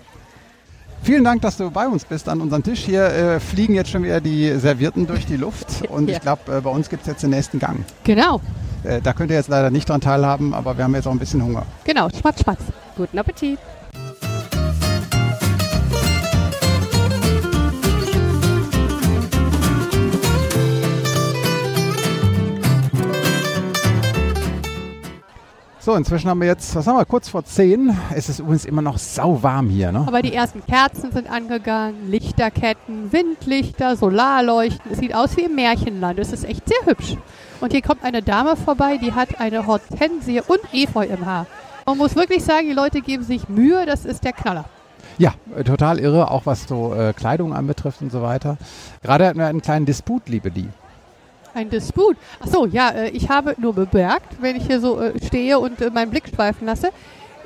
Vielen 1.04 1.24
Dank, 1.24 1.42
dass 1.42 1.58
du 1.58 1.70
bei 1.72 1.88
uns 1.88 2.06
bist 2.06 2.30
an 2.30 2.40
unserem 2.40 2.64
Tisch. 2.64 2.82
Hier 2.82 3.06
äh, 3.06 3.40
fliegen 3.40 3.74
jetzt 3.74 3.90
schon 3.90 4.04
wieder 4.04 4.22
die 4.22 4.52
Servierten 4.60 5.08
durch 5.08 5.26
die 5.26 5.38
Luft 5.38 5.82
und 5.90 6.10
ja. 6.10 6.16
ich 6.16 6.22
glaube, 6.22 6.58
äh, 6.58 6.62
bei 6.62 6.70
uns 6.70 6.90
gibt 6.90 7.02
es 7.02 7.08
jetzt 7.08 7.24
den 7.24 7.32
nächsten 7.32 7.58
Gang. 7.58 7.84
Genau. 8.04 8.40
Äh, 8.84 9.02
da 9.02 9.14
könnt 9.14 9.32
ihr 9.32 9.38
jetzt 9.38 9.50
leider 9.50 9.72
nicht 9.72 9.90
dran 9.90 10.02
teilhaben, 10.02 10.54
aber 10.54 10.78
wir 10.78 10.84
haben 10.84 10.94
jetzt 10.94 11.08
auch 11.08 11.12
ein 11.12 11.20
bisschen 11.20 11.44
Hunger. 11.44 11.66
Genau, 11.86 12.08
Spatz, 12.10 12.42
Spatz. 12.42 12.62
Guten 12.96 13.18
Appetit. 13.18 13.58
So, 25.92 25.98
inzwischen 25.98 26.30
haben 26.30 26.40
wir 26.40 26.48
jetzt, 26.48 26.74
was 26.74 26.88
haben 26.88 26.96
wir, 26.96 27.04
kurz 27.04 27.28
vor 27.28 27.44
zehn. 27.44 27.94
Es 28.16 28.30
ist 28.30 28.40
übrigens 28.40 28.64
immer 28.64 28.82
noch 28.82 28.98
sauwarm 28.98 29.68
hier. 29.68 29.92
Ne? 29.92 30.06
Aber 30.08 30.22
die 30.22 30.34
ersten 30.34 30.66
Kerzen 30.66 31.12
sind 31.12 31.30
angegangen, 31.30 32.10
Lichterketten, 32.10 33.12
Windlichter, 33.12 33.98
Solarleuchten. 33.98 34.90
Es 34.90 35.00
sieht 35.00 35.14
aus 35.14 35.36
wie 35.36 35.42
im 35.42 35.56
Märchenland. 35.56 36.18
Es 36.18 36.32
ist 36.32 36.46
echt 36.46 36.66
sehr 36.66 36.78
hübsch. 36.86 37.18
Und 37.60 37.74
hier 37.74 37.82
kommt 37.82 38.06
eine 38.06 38.22
Dame 38.22 38.56
vorbei, 38.56 39.00
die 39.04 39.12
hat 39.12 39.42
eine 39.42 39.68
Hortensie 39.68 40.40
und 40.40 40.62
Efeu 40.72 41.04
im 41.04 41.26
Haar. 41.26 41.46
Man 41.86 41.98
muss 41.98 42.16
wirklich 42.16 42.46
sagen, 42.46 42.68
die 42.68 42.74
Leute 42.74 43.02
geben 43.02 43.26
sich 43.26 43.50
Mühe, 43.50 43.86
das 43.86 44.06
ist 44.06 44.24
der 44.24 44.32
Knaller. 44.32 44.64
Ja, 45.18 45.34
äh, 45.58 45.66
total 45.66 46.00
irre, 46.00 46.32
auch 46.32 46.46
was 46.46 46.70
so 46.70 46.96
äh, 46.96 47.12
Kleidung 47.12 47.54
anbetrifft 47.54 48.02
und 48.02 48.14
so 48.14 48.22
weiter. 48.22 48.58
Gerade 49.04 49.28
hatten 49.28 49.40
wir 49.40 49.48
einen 49.48 49.62
kleinen 49.62 49.86
Disput, 49.86 50.30
liebe 50.30 50.52
die. 50.52 50.70
Ein 51.54 51.70
Disput. 51.70 52.16
Achso, 52.40 52.66
ja, 52.66 52.90
äh, 52.90 53.10
ich 53.10 53.30
habe 53.30 53.56
nur 53.58 53.74
bemerkt, 53.74 54.42
wenn 54.42 54.56
ich 54.56 54.66
hier 54.68 54.80
so 54.80 55.00
äh, 55.00 55.14
stehe 55.26 55.60
und 55.60 55.82
äh, 55.82 55.90
meinen 55.90 56.12
Blick 56.12 56.30
schweifen 56.34 56.66
lasse, 56.66 56.90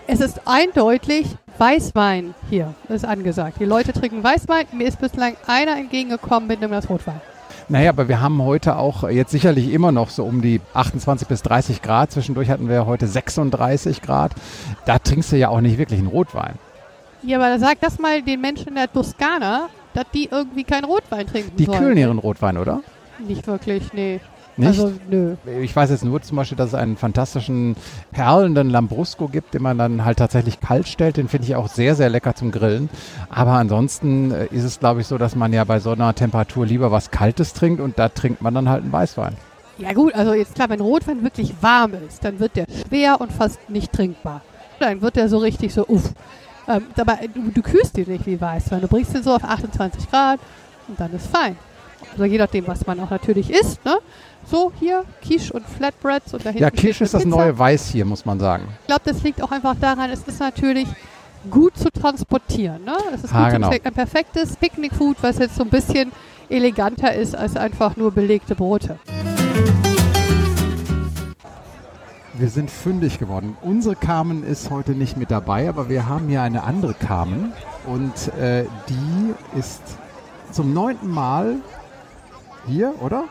es 0.07 0.19
ist 0.19 0.41
eindeutig 0.45 1.25
Weißwein 1.57 2.35
hier, 2.49 2.75
ist 2.89 3.05
angesagt. 3.05 3.57
Die 3.59 3.65
Leute 3.65 3.93
trinken 3.93 4.23
Weißwein. 4.23 4.67
Mir 4.73 4.87
ist 4.87 4.99
bislang 4.99 5.35
einer 5.47 5.77
entgegengekommen 5.77 6.47
mit 6.47 6.57
einem 6.59 6.69
Glas 6.69 6.89
Rotwein. 6.89 7.21
Naja, 7.67 7.89
aber 7.89 8.07
wir 8.07 8.21
haben 8.21 8.43
heute 8.43 8.77
auch 8.77 9.09
jetzt 9.09 9.31
sicherlich 9.31 9.73
immer 9.73 9.91
noch 9.91 10.11
so 10.11 10.23
um 10.23 10.43
die 10.43 10.61
28 10.75 11.27
bis 11.27 11.41
30 11.41 11.81
Grad. 11.81 12.11
Zwischendurch 12.11 12.49
hatten 12.51 12.69
wir 12.69 12.85
heute 12.85 13.07
36 13.07 14.03
Grad. 14.03 14.33
Da 14.85 14.99
trinkst 14.99 15.31
du 15.31 15.37
ja 15.37 15.49
auch 15.49 15.61
nicht 15.61 15.79
wirklich 15.79 15.97
einen 15.99 16.09
Rotwein. 16.09 16.59
Ja, 17.23 17.39
aber 17.39 17.57
sag 17.57 17.79
das 17.79 17.97
mal 17.97 18.21
den 18.21 18.39
Menschen 18.41 18.67
in 18.67 18.75
der 18.75 18.91
Toskana, 18.91 19.69
dass 19.95 20.05
die 20.13 20.29
irgendwie 20.29 20.63
keinen 20.63 20.83
Rotwein 20.85 21.25
trinken 21.25 21.57
Die 21.57 21.65
sollen. 21.65 21.79
kühlen 21.79 21.97
ihren 21.97 22.19
Rotwein, 22.19 22.59
oder? 22.59 22.81
Nicht 23.19 23.47
wirklich, 23.47 23.93
nee. 23.93 24.19
Nicht? 24.57 24.67
Also, 24.67 24.93
nö. 25.09 25.35
Ich 25.61 25.75
weiß 25.75 25.89
jetzt 25.89 26.05
nur 26.05 26.21
zum 26.21 26.37
Beispiel, 26.37 26.57
dass 26.57 26.69
es 26.69 26.75
einen 26.75 26.95
fantastischen 26.95 27.75
perlenden 28.11 28.69
Lambrusco 28.69 29.27
gibt, 29.27 29.53
den 29.53 29.61
man 29.61 29.77
dann 29.77 30.05
halt 30.05 30.19
tatsächlich 30.19 30.61
kalt 30.61 30.87
stellt. 30.87 31.17
Den 31.17 31.27
finde 31.27 31.47
ich 31.47 31.55
auch 31.55 31.67
sehr, 31.67 31.95
sehr 31.95 32.09
lecker 32.09 32.35
zum 32.35 32.51
Grillen. 32.51 32.89
Aber 33.29 33.51
ansonsten 33.51 34.31
äh, 34.31 34.45
ist 34.47 34.63
es, 34.63 34.79
glaube 34.79 35.01
ich, 35.01 35.07
so, 35.07 35.17
dass 35.17 35.35
man 35.35 35.51
ja 35.51 35.65
bei 35.65 35.79
so 35.79 35.91
einer 35.91 36.15
Temperatur 36.15 36.65
lieber 36.65 36.91
was 36.91 37.11
Kaltes 37.11 37.53
trinkt 37.53 37.81
und 37.81 37.99
da 37.99 38.07
trinkt 38.07 38.41
man 38.41 38.53
dann 38.53 38.69
halt 38.69 38.83
einen 38.83 38.93
Weißwein. 38.93 39.35
Ja 39.77 39.91
gut, 39.91 40.15
also 40.15 40.33
jetzt 40.33 40.55
klar, 40.55 40.69
wenn 40.69 40.79
Rotwein 40.79 41.21
wirklich 41.21 41.53
warm 41.59 41.91
ist, 42.07 42.23
dann 42.23 42.39
wird 42.39 42.55
der 42.55 42.65
schwer 42.87 43.19
und 43.19 43.33
fast 43.33 43.69
nicht 43.69 43.91
trinkbar. 43.91 44.41
Dann 44.79 45.01
wird 45.01 45.17
der 45.17 45.27
so 45.27 45.37
richtig 45.37 45.73
so, 45.73 45.85
uff. 45.85 46.13
Ähm, 46.67 46.83
aber 46.97 47.19
du, 47.33 47.51
du 47.53 47.61
kühlst 47.61 47.97
den 47.97 48.09
nicht 48.09 48.25
wie 48.25 48.39
Weißwein. 48.39 48.81
Du 48.81 48.87
bringst 48.87 49.13
den 49.13 49.21
so 49.21 49.35
auf 49.35 49.43
28 49.43 50.09
Grad 50.09 50.39
und 50.87 50.97
dann 50.97 51.13
ist 51.13 51.27
fein. 51.27 51.57
Also 52.11 52.25
je 52.25 52.37
nachdem, 52.37 52.67
was 52.67 52.85
man 52.85 52.99
auch 52.99 53.09
natürlich 53.09 53.49
isst. 53.49 53.83
Ne? 53.85 53.97
So 54.49 54.71
hier 54.79 55.05
Quiche 55.21 55.51
und 55.53 55.65
Flatbreads 55.67 56.33
und 56.33 56.45
dahinter. 56.45 56.65
Ja, 56.65 56.71
Quiche 56.71 57.03
ist 57.03 57.13
das 57.13 57.23
Pizza. 57.23 57.35
neue 57.35 57.57
Weiß 57.57 57.89
hier, 57.89 58.05
muss 58.05 58.25
man 58.25 58.39
sagen. 58.39 58.67
Ich 58.81 58.87
glaube, 58.87 59.01
das 59.05 59.23
liegt 59.23 59.41
auch 59.41 59.51
einfach 59.51 59.75
daran, 59.79 60.09
es 60.11 60.21
ist 60.23 60.39
natürlich 60.39 60.87
gut 61.49 61.77
zu 61.77 61.89
transportieren. 61.91 62.83
Ne? 62.85 62.95
Es 63.13 63.23
ist 63.23 63.33
gut 63.33 63.49
genau. 63.49 63.69
ein 63.69 63.93
perfektes 63.93 64.55
Picknickfood, 64.55 65.17
was 65.21 65.39
jetzt 65.39 65.55
so 65.55 65.63
ein 65.63 65.69
bisschen 65.69 66.11
eleganter 66.49 67.13
ist 67.13 67.35
als 67.35 67.55
einfach 67.55 67.97
nur 67.97 68.11
belegte 68.11 68.55
Brote. 68.55 68.99
Wir 72.33 72.49
sind 72.49 72.69
fündig 72.69 73.17
geworden. 73.17 73.55
Unsere 73.61 73.95
Carmen 73.95 74.43
ist 74.43 74.69
heute 74.69 74.91
nicht 74.91 75.15
mit 75.15 75.31
dabei, 75.31 75.69
aber 75.69 75.87
wir 75.87 76.07
haben 76.07 76.27
hier 76.27 76.41
eine 76.41 76.63
andere 76.63 76.93
Carmen 76.93 77.53
und 77.85 78.33
äh, 78.37 78.65
die 78.89 79.57
ist 79.57 79.81
zum 80.51 80.73
neunten 80.73 81.09
Mal 81.09 81.57
hier, 82.67 82.93
oder? 83.01 83.25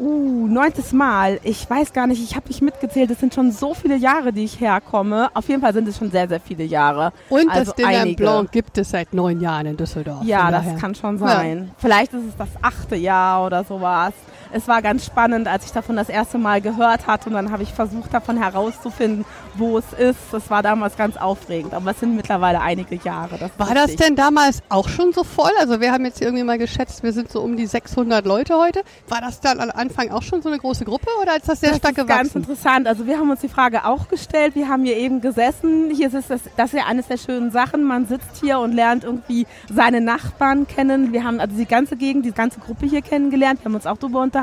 Uh, 0.00 0.46
neuntes 0.46 0.92
Mal. 0.92 1.40
Ich 1.42 1.68
weiß 1.68 1.92
gar 1.92 2.06
nicht, 2.06 2.22
ich 2.22 2.36
habe 2.36 2.46
nicht 2.48 2.62
mitgezählt. 2.62 3.10
Es 3.10 3.18
sind 3.18 3.34
schon 3.34 3.50
so 3.50 3.74
viele 3.74 3.96
Jahre, 3.96 4.32
die 4.32 4.44
ich 4.44 4.60
herkomme. 4.60 5.28
Auf 5.34 5.48
jeden 5.48 5.60
Fall 5.60 5.72
sind 5.72 5.88
es 5.88 5.98
schon 5.98 6.10
sehr, 6.10 6.28
sehr 6.28 6.38
viele 6.38 6.62
Jahre. 6.62 7.12
Und 7.28 7.50
also 7.50 7.72
das 7.72 7.74
Dinner. 7.74 8.14
Blanc 8.14 8.52
gibt 8.52 8.78
es 8.78 8.90
seit 8.90 9.12
neun 9.12 9.40
Jahren 9.40 9.66
in 9.66 9.76
Düsseldorf. 9.76 10.22
Ja, 10.24 10.52
das 10.52 10.64
daher. 10.64 10.78
kann 10.78 10.94
schon 10.94 11.18
sein. 11.18 11.72
Vielleicht 11.78 12.12
ist 12.14 12.26
es 12.28 12.36
das 12.36 12.48
achte 12.62 12.94
Jahr 12.94 13.44
oder 13.44 13.64
sowas. 13.64 14.12
Es 14.52 14.68
war 14.68 14.82
ganz 14.82 15.04
spannend, 15.04 15.48
als 15.48 15.66
ich 15.66 15.72
davon 15.72 15.96
das 15.96 16.08
erste 16.08 16.38
Mal 16.38 16.60
gehört 16.60 17.06
hatte 17.06 17.28
und 17.28 17.34
dann 17.34 17.50
habe 17.50 17.62
ich 17.62 17.72
versucht 17.72 18.12
davon 18.12 18.36
herauszufinden, 18.36 19.24
wo 19.54 19.78
es 19.78 19.92
ist. 19.92 20.18
Das 20.32 20.50
war 20.50 20.62
damals 20.62 20.96
ganz 20.96 21.16
aufregend, 21.16 21.74
aber 21.74 21.90
es 21.90 22.00
sind 22.00 22.16
mittlerweile 22.16 22.60
einige 22.60 22.96
Jahre. 22.96 23.38
Das 23.38 23.50
war 23.58 23.74
das 23.74 23.96
denn 23.96 24.16
damals 24.16 24.62
auch 24.68 24.88
schon 24.88 25.12
so 25.12 25.24
voll? 25.24 25.50
Also 25.58 25.80
wir 25.80 25.92
haben 25.92 26.04
jetzt 26.04 26.20
irgendwie 26.20 26.44
mal 26.44 26.58
geschätzt, 26.58 27.02
wir 27.02 27.12
sind 27.12 27.30
so 27.30 27.40
um 27.40 27.56
die 27.56 27.66
600 27.66 28.24
Leute 28.24 28.54
heute. 28.56 28.82
War 29.08 29.20
das 29.20 29.40
dann 29.40 29.60
am 29.60 29.70
Anfang 29.70 30.10
auch 30.10 30.22
schon 30.22 30.42
so 30.42 30.48
eine 30.48 30.58
große 30.58 30.84
Gruppe 30.84 31.08
oder 31.20 31.36
ist 31.36 31.48
das 31.48 31.60
sehr 31.60 31.70
das 31.70 31.78
stark 31.78 31.98
ist 31.98 32.04
gewachsen? 32.04 32.32
Ganz 32.32 32.34
interessant. 32.34 32.86
Also 32.86 33.06
wir 33.06 33.18
haben 33.18 33.30
uns 33.30 33.40
die 33.40 33.48
Frage 33.48 33.84
auch 33.84 34.08
gestellt. 34.08 34.54
Wir 34.54 34.68
haben 34.68 34.84
hier 34.84 34.96
eben 34.96 35.20
gesessen. 35.20 35.90
Hier 35.90 36.12
ist 36.12 36.30
das, 36.30 36.42
das 36.56 36.72
ist 36.72 36.78
ja 36.78 36.86
eines 36.86 37.06
der 37.08 37.18
schönen 37.18 37.50
Sachen. 37.50 37.84
Man 37.84 38.06
sitzt 38.06 38.40
hier 38.40 38.58
und 38.58 38.72
lernt 38.72 39.04
irgendwie 39.04 39.46
seine 39.72 40.00
Nachbarn 40.00 40.66
kennen. 40.66 41.12
Wir 41.12 41.24
haben 41.24 41.40
also 41.40 41.56
die 41.56 41.66
ganze 41.66 41.96
Gegend, 41.96 42.24
die 42.24 42.32
ganze 42.32 42.60
Gruppe 42.60 42.86
hier 42.86 43.02
kennengelernt. 43.02 43.60
Wir 43.60 43.66
haben 43.66 43.74
uns 43.74 43.86
auch 43.86 43.98
darüber 43.98 44.22
unterhalten. 44.22 44.37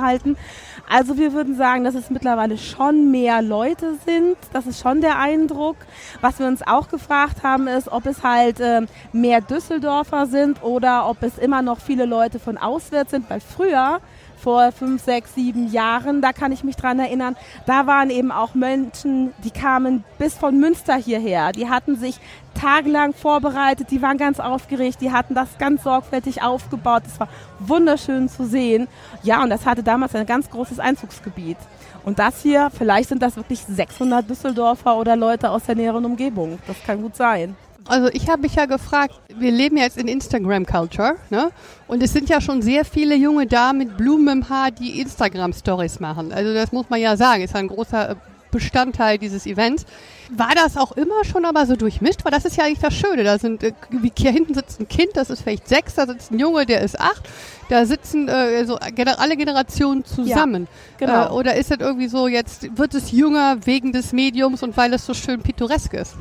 Also 0.87 1.17
wir 1.17 1.33
würden 1.33 1.55
sagen, 1.55 1.83
dass 1.83 1.95
es 1.95 2.09
mittlerweile 2.09 2.57
schon 2.57 3.09
mehr 3.11 3.41
Leute 3.41 3.95
sind. 4.05 4.37
Das 4.53 4.67
ist 4.67 4.79
schon 4.79 5.01
der 5.01 5.17
Eindruck. 5.17 5.77
Was 6.21 6.39
wir 6.39 6.47
uns 6.47 6.65
auch 6.65 6.89
gefragt 6.89 7.43
haben, 7.43 7.67
ist, 7.67 7.91
ob 7.91 8.05
es 8.05 8.23
halt 8.23 8.59
äh, 8.59 8.81
mehr 9.11 9.41
Düsseldorfer 9.41 10.27
sind 10.27 10.61
oder 10.63 11.09
ob 11.09 11.23
es 11.23 11.37
immer 11.37 11.61
noch 11.61 11.79
viele 11.79 12.05
Leute 12.05 12.39
von 12.39 12.57
auswärts 12.57 13.11
sind, 13.11 13.29
weil 13.29 13.39
früher 13.39 13.99
vor 14.37 14.71
fünf, 14.71 15.03
sechs, 15.03 15.35
sieben 15.35 15.71
Jahren, 15.71 16.21
da 16.21 16.33
kann 16.33 16.51
ich 16.51 16.63
mich 16.63 16.75
dran 16.75 16.99
erinnern, 16.99 17.35
da 17.65 17.87
waren 17.87 18.09
eben 18.09 18.31
auch 18.31 18.53
Menschen, 18.53 19.33
die 19.43 19.51
kamen 19.51 20.03
bis 20.17 20.35
von 20.35 20.59
Münster 20.59 20.95
hierher. 20.95 21.51
Die 21.51 21.69
hatten 21.69 21.95
sich 21.95 22.19
tagelang 22.53 23.13
vorbereitet, 23.13 23.91
die 23.91 24.01
waren 24.01 24.17
ganz 24.17 24.39
aufgeregt, 24.39 24.99
die 25.01 25.11
hatten 25.11 25.35
das 25.35 25.57
ganz 25.57 25.83
sorgfältig 25.83 26.41
aufgebaut. 26.41 27.03
Es 27.05 27.19
war 27.19 27.27
wunderschön 27.59 28.29
zu 28.29 28.45
sehen. 28.45 28.87
Ja, 29.23 29.43
und 29.43 29.49
das 29.49 29.65
hatte 29.65 29.83
damals 29.83 30.15
ein 30.15 30.25
ganz 30.25 30.49
großes 30.49 30.79
Einzugsgebiet. 30.79 31.57
Und 32.03 32.19
das 32.19 32.41
hier, 32.41 32.69
vielleicht 32.75 33.09
sind 33.09 33.21
das 33.21 33.35
wirklich 33.35 33.61
600 33.61 34.29
Düsseldorfer 34.29 34.95
oder 34.95 35.15
Leute 35.15 35.49
aus 35.49 35.63
der 35.63 35.75
näheren 35.75 36.05
Umgebung. 36.05 36.59
Das 36.67 36.77
kann 36.83 37.01
gut 37.01 37.15
sein. 37.15 37.55
Also 37.87 38.09
ich 38.13 38.27
habe 38.29 38.41
mich 38.41 38.55
ja 38.55 38.65
gefragt, 38.65 39.13
wir 39.37 39.51
leben 39.51 39.77
jetzt 39.77 39.97
in 39.97 40.07
Instagram-Culture, 40.07 41.17
ne? 41.29 41.51
Und 41.87 42.01
es 42.01 42.13
sind 42.13 42.29
ja 42.29 42.41
schon 42.41 42.63
sehr 42.63 42.83
viele 42.83 43.15
junge 43.15 43.45
Damen 43.45 43.77
mit 43.77 43.97
Blumen 43.97 44.27
im 44.41 44.49
Haar, 44.49 44.71
die 44.71 44.99
Instagram-Stories 44.99 45.99
machen. 45.99 46.31
Also 46.33 46.53
das 46.53 46.71
muss 46.71 46.89
man 46.89 46.99
ja 46.99 47.15
sagen, 47.15 47.43
ist 47.43 47.55
ein 47.55 47.67
großer 47.67 48.11
äh, 48.11 48.15
Bestandteil 48.49 49.19
dieses 49.19 49.45
Events. 49.45 49.85
War 50.29 50.55
das 50.55 50.77
auch 50.77 50.93
immer 50.93 51.23
schon 51.23 51.45
aber 51.45 51.65
so 51.65 51.75
durchmischt? 51.75 52.25
Weil 52.25 52.31
das 52.31 52.45
ist 52.45 52.57
ja 52.57 52.63
eigentlich 52.63 52.79
das 52.79 52.93
Schöne. 52.93 53.23
Da 53.23 53.37
sind, 53.37 53.63
äh, 53.63 53.73
wie 53.89 54.11
hier 54.17 54.31
hinten 54.31 54.53
sitzt 54.53 54.79
ein 54.79 54.87
Kind, 54.87 55.11
das 55.13 55.29
ist 55.29 55.41
vielleicht 55.41 55.67
sechs, 55.67 55.95
da 55.95 56.05
sitzt 56.05 56.31
ein 56.31 56.39
Junge, 56.39 56.65
der 56.65 56.81
ist 56.81 56.99
acht. 56.99 57.23
Da 57.69 57.85
sitzen 57.85 58.27
äh, 58.27 58.65
so 58.65 58.77
alle 58.77 59.37
Generationen 59.37 60.05
zusammen. 60.05 60.67
Ja, 60.99 61.07
genau. 61.07 61.25
Äh, 61.27 61.39
oder 61.39 61.55
ist 61.55 61.71
das 61.71 61.79
irgendwie 61.79 62.07
so, 62.07 62.27
jetzt 62.27 62.77
wird 62.77 62.93
es 62.93 63.11
jünger 63.11 63.57
wegen 63.65 63.91
des 63.91 64.13
Mediums 64.13 64.61
und 64.63 64.77
weil 64.77 64.93
es 64.93 65.05
so 65.05 65.13
schön 65.13 65.41
pittoresk 65.41 65.93
ist? 65.93 66.15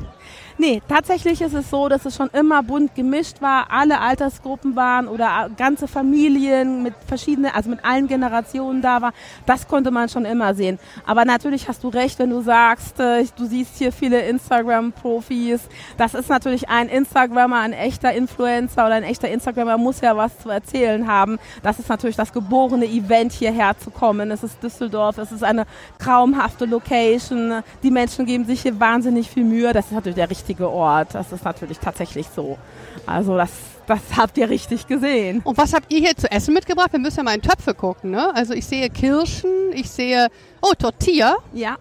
Nee, 0.57 0.81
tatsächlich 0.87 1.41
ist 1.41 1.53
es 1.53 1.69
so, 1.69 1.89
dass 1.89 2.05
es 2.05 2.15
schon 2.15 2.29
immer 2.29 2.63
bunt 2.63 2.95
gemischt 2.95 3.41
war, 3.41 3.67
alle 3.71 3.99
Altersgruppen 3.99 4.75
waren 4.77 5.09
oder 5.09 5.49
ganze 5.57 5.85
Familien 5.87 6.81
mit 6.81 6.93
verschiedenen, 7.05 7.51
also 7.53 7.69
mit 7.69 7.83
allen 7.83 8.07
Generationen 8.07 8.81
da 8.81 9.01
war. 9.01 9.11
Das 9.45 9.67
konnte 9.67 9.91
man 9.91 10.07
schon 10.07 10.23
immer 10.23 10.55
sehen. 10.55 10.79
Aber 11.05 11.25
natürlich 11.25 11.67
hast 11.67 11.83
du 11.83 11.89
recht, 11.89 12.19
wenn 12.19 12.29
du 12.29 12.41
sagst, 12.41 12.99
äh, 13.01 13.25
du 13.35 13.45
siehst 13.45 13.77
hier 13.77 13.91
viele 13.95 14.21
Instagram-Profis. 14.21 15.61
Das 15.97 16.13
ist 16.13 16.29
natürlich 16.29 16.69
ein 16.69 16.89
Instagrammer, 16.89 17.59
ein 17.59 17.73
echter 17.73 18.13
Influencer 18.13 18.85
oder 18.85 18.95
ein 18.95 19.03
echter 19.03 19.29
Instagrammer 19.29 19.77
muss 19.77 20.01
ja 20.01 20.15
was 20.15 20.37
zu 20.39 20.49
erzählen 20.49 21.07
haben. 21.07 21.39
Das 21.63 21.79
ist 21.79 21.89
natürlich 21.89 22.15
das 22.15 22.33
geborene 22.33 22.85
Event, 22.85 23.31
hierher 23.33 23.77
zu 23.77 23.89
kommen. 23.89 24.31
Es 24.31 24.43
ist 24.43 24.61
Düsseldorf, 24.61 25.17
es 25.17 25.31
ist 25.31 25.43
eine 25.43 25.65
traumhafte 25.99 26.65
Location. 26.65 27.61
Die 27.83 27.91
Menschen 27.91 28.25
geben 28.25 28.45
sich 28.45 28.61
hier 28.61 28.79
wahnsinnig 28.79 29.29
viel 29.29 29.43
Mühe. 29.43 29.73
Das 29.73 29.87
ist 29.87 29.91
natürlich 29.91 30.15
der 30.15 30.29
richtige 30.29 30.45
richtige 30.45 30.69
Ort. 30.69 31.15
Das 31.15 31.31
ist 31.31 31.43
natürlich 31.43 31.79
tatsächlich 31.79 32.27
so. 32.35 32.57
Also 33.05 33.37
das, 33.37 33.51
das 33.87 33.99
habt 34.15 34.37
ihr 34.37 34.49
richtig 34.49 34.87
gesehen. 34.87 35.41
Und 35.43 35.57
was 35.57 35.73
habt 35.73 35.91
ihr 35.91 35.99
hier 35.99 36.15
zu 36.15 36.31
essen 36.31 36.53
mitgebracht? 36.53 36.91
Wir 36.91 36.99
müssen 36.99 37.17
ja 37.17 37.23
mal 37.23 37.35
in 37.35 37.41
Töpfe 37.41 37.73
gucken. 37.73 38.11
Ne? 38.11 38.33
Also 38.35 38.53
ich 38.53 38.65
sehe 38.65 38.89
Kirschen, 38.89 39.71
ich 39.73 39.89
sehe, 39.89 40.27
oh, 40.61 40.73
Tortilla. 40.77 41.37
Ja. 41.53 41.77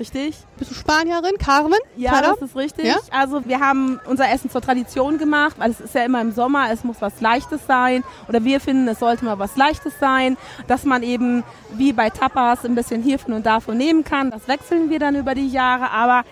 Richtig. 0.00 0.34
Bist 0.56 0.70
du 0.70 0.74
Spanierin, 0.74 1.36
Carmen? 1.38 1.78
Ja, 1.94 2.12
Tada? 2.12 2.30
das 2.30 2.40
ist 2.40 2.56
richtig. 2.56 2.86
Ja? 2.86 2.96
Also 3.10 3.44
wir 3.46 3.60
haben 3.60 4.00
unser 4.06 4.30
Essen 4.30 4.50
zur 4.50 4.62
Tradition 4.62 5.18
gemacht, 5.18 5.56
weil 5.58 5.70
es 5.72 5.80
ist 5.80 5.94
ja 5.94 6.04
immer 6.04 6.22
im 6.22 6.32
Sommer, 6.32 6.72
es 6.72 6.84
muss 6.84 6.96
was 7.00 7.20
Leichtes 7.20 7.66
sein. 7.66 8.02
Oder 8.26 8.42
wir 8.42 8.60
finden, 8.60 8.88
es 8.88 8.98
sollte 8.98 9.26
mal 9.26 9.38
was 9.38 9.56
Leichtes 9.56 9.92
sein, 10.00 10.38
dass 10.66 10.84
man 10.84 11.02
eben 11.02 11.44
wie 11.72 11.92
bei 11.92 12.08
Tapas 12.08 12.64
ein 12.64 12.74
bisschen 12.74 13.02
hiervon 13.02 13.34
und 13.34 13.44
davon 13.44 13.76
nehmen 13.76 14.02
kann. 14.02 14.30
Das 14.30 14.48
wechseln 14.48 14.88
wir 14.88 14.98
dann 14.98 15.16
über 15.16 15.34
die 15.34 15.48
Jahre, 15.48 15.90
aber 15.90 16.24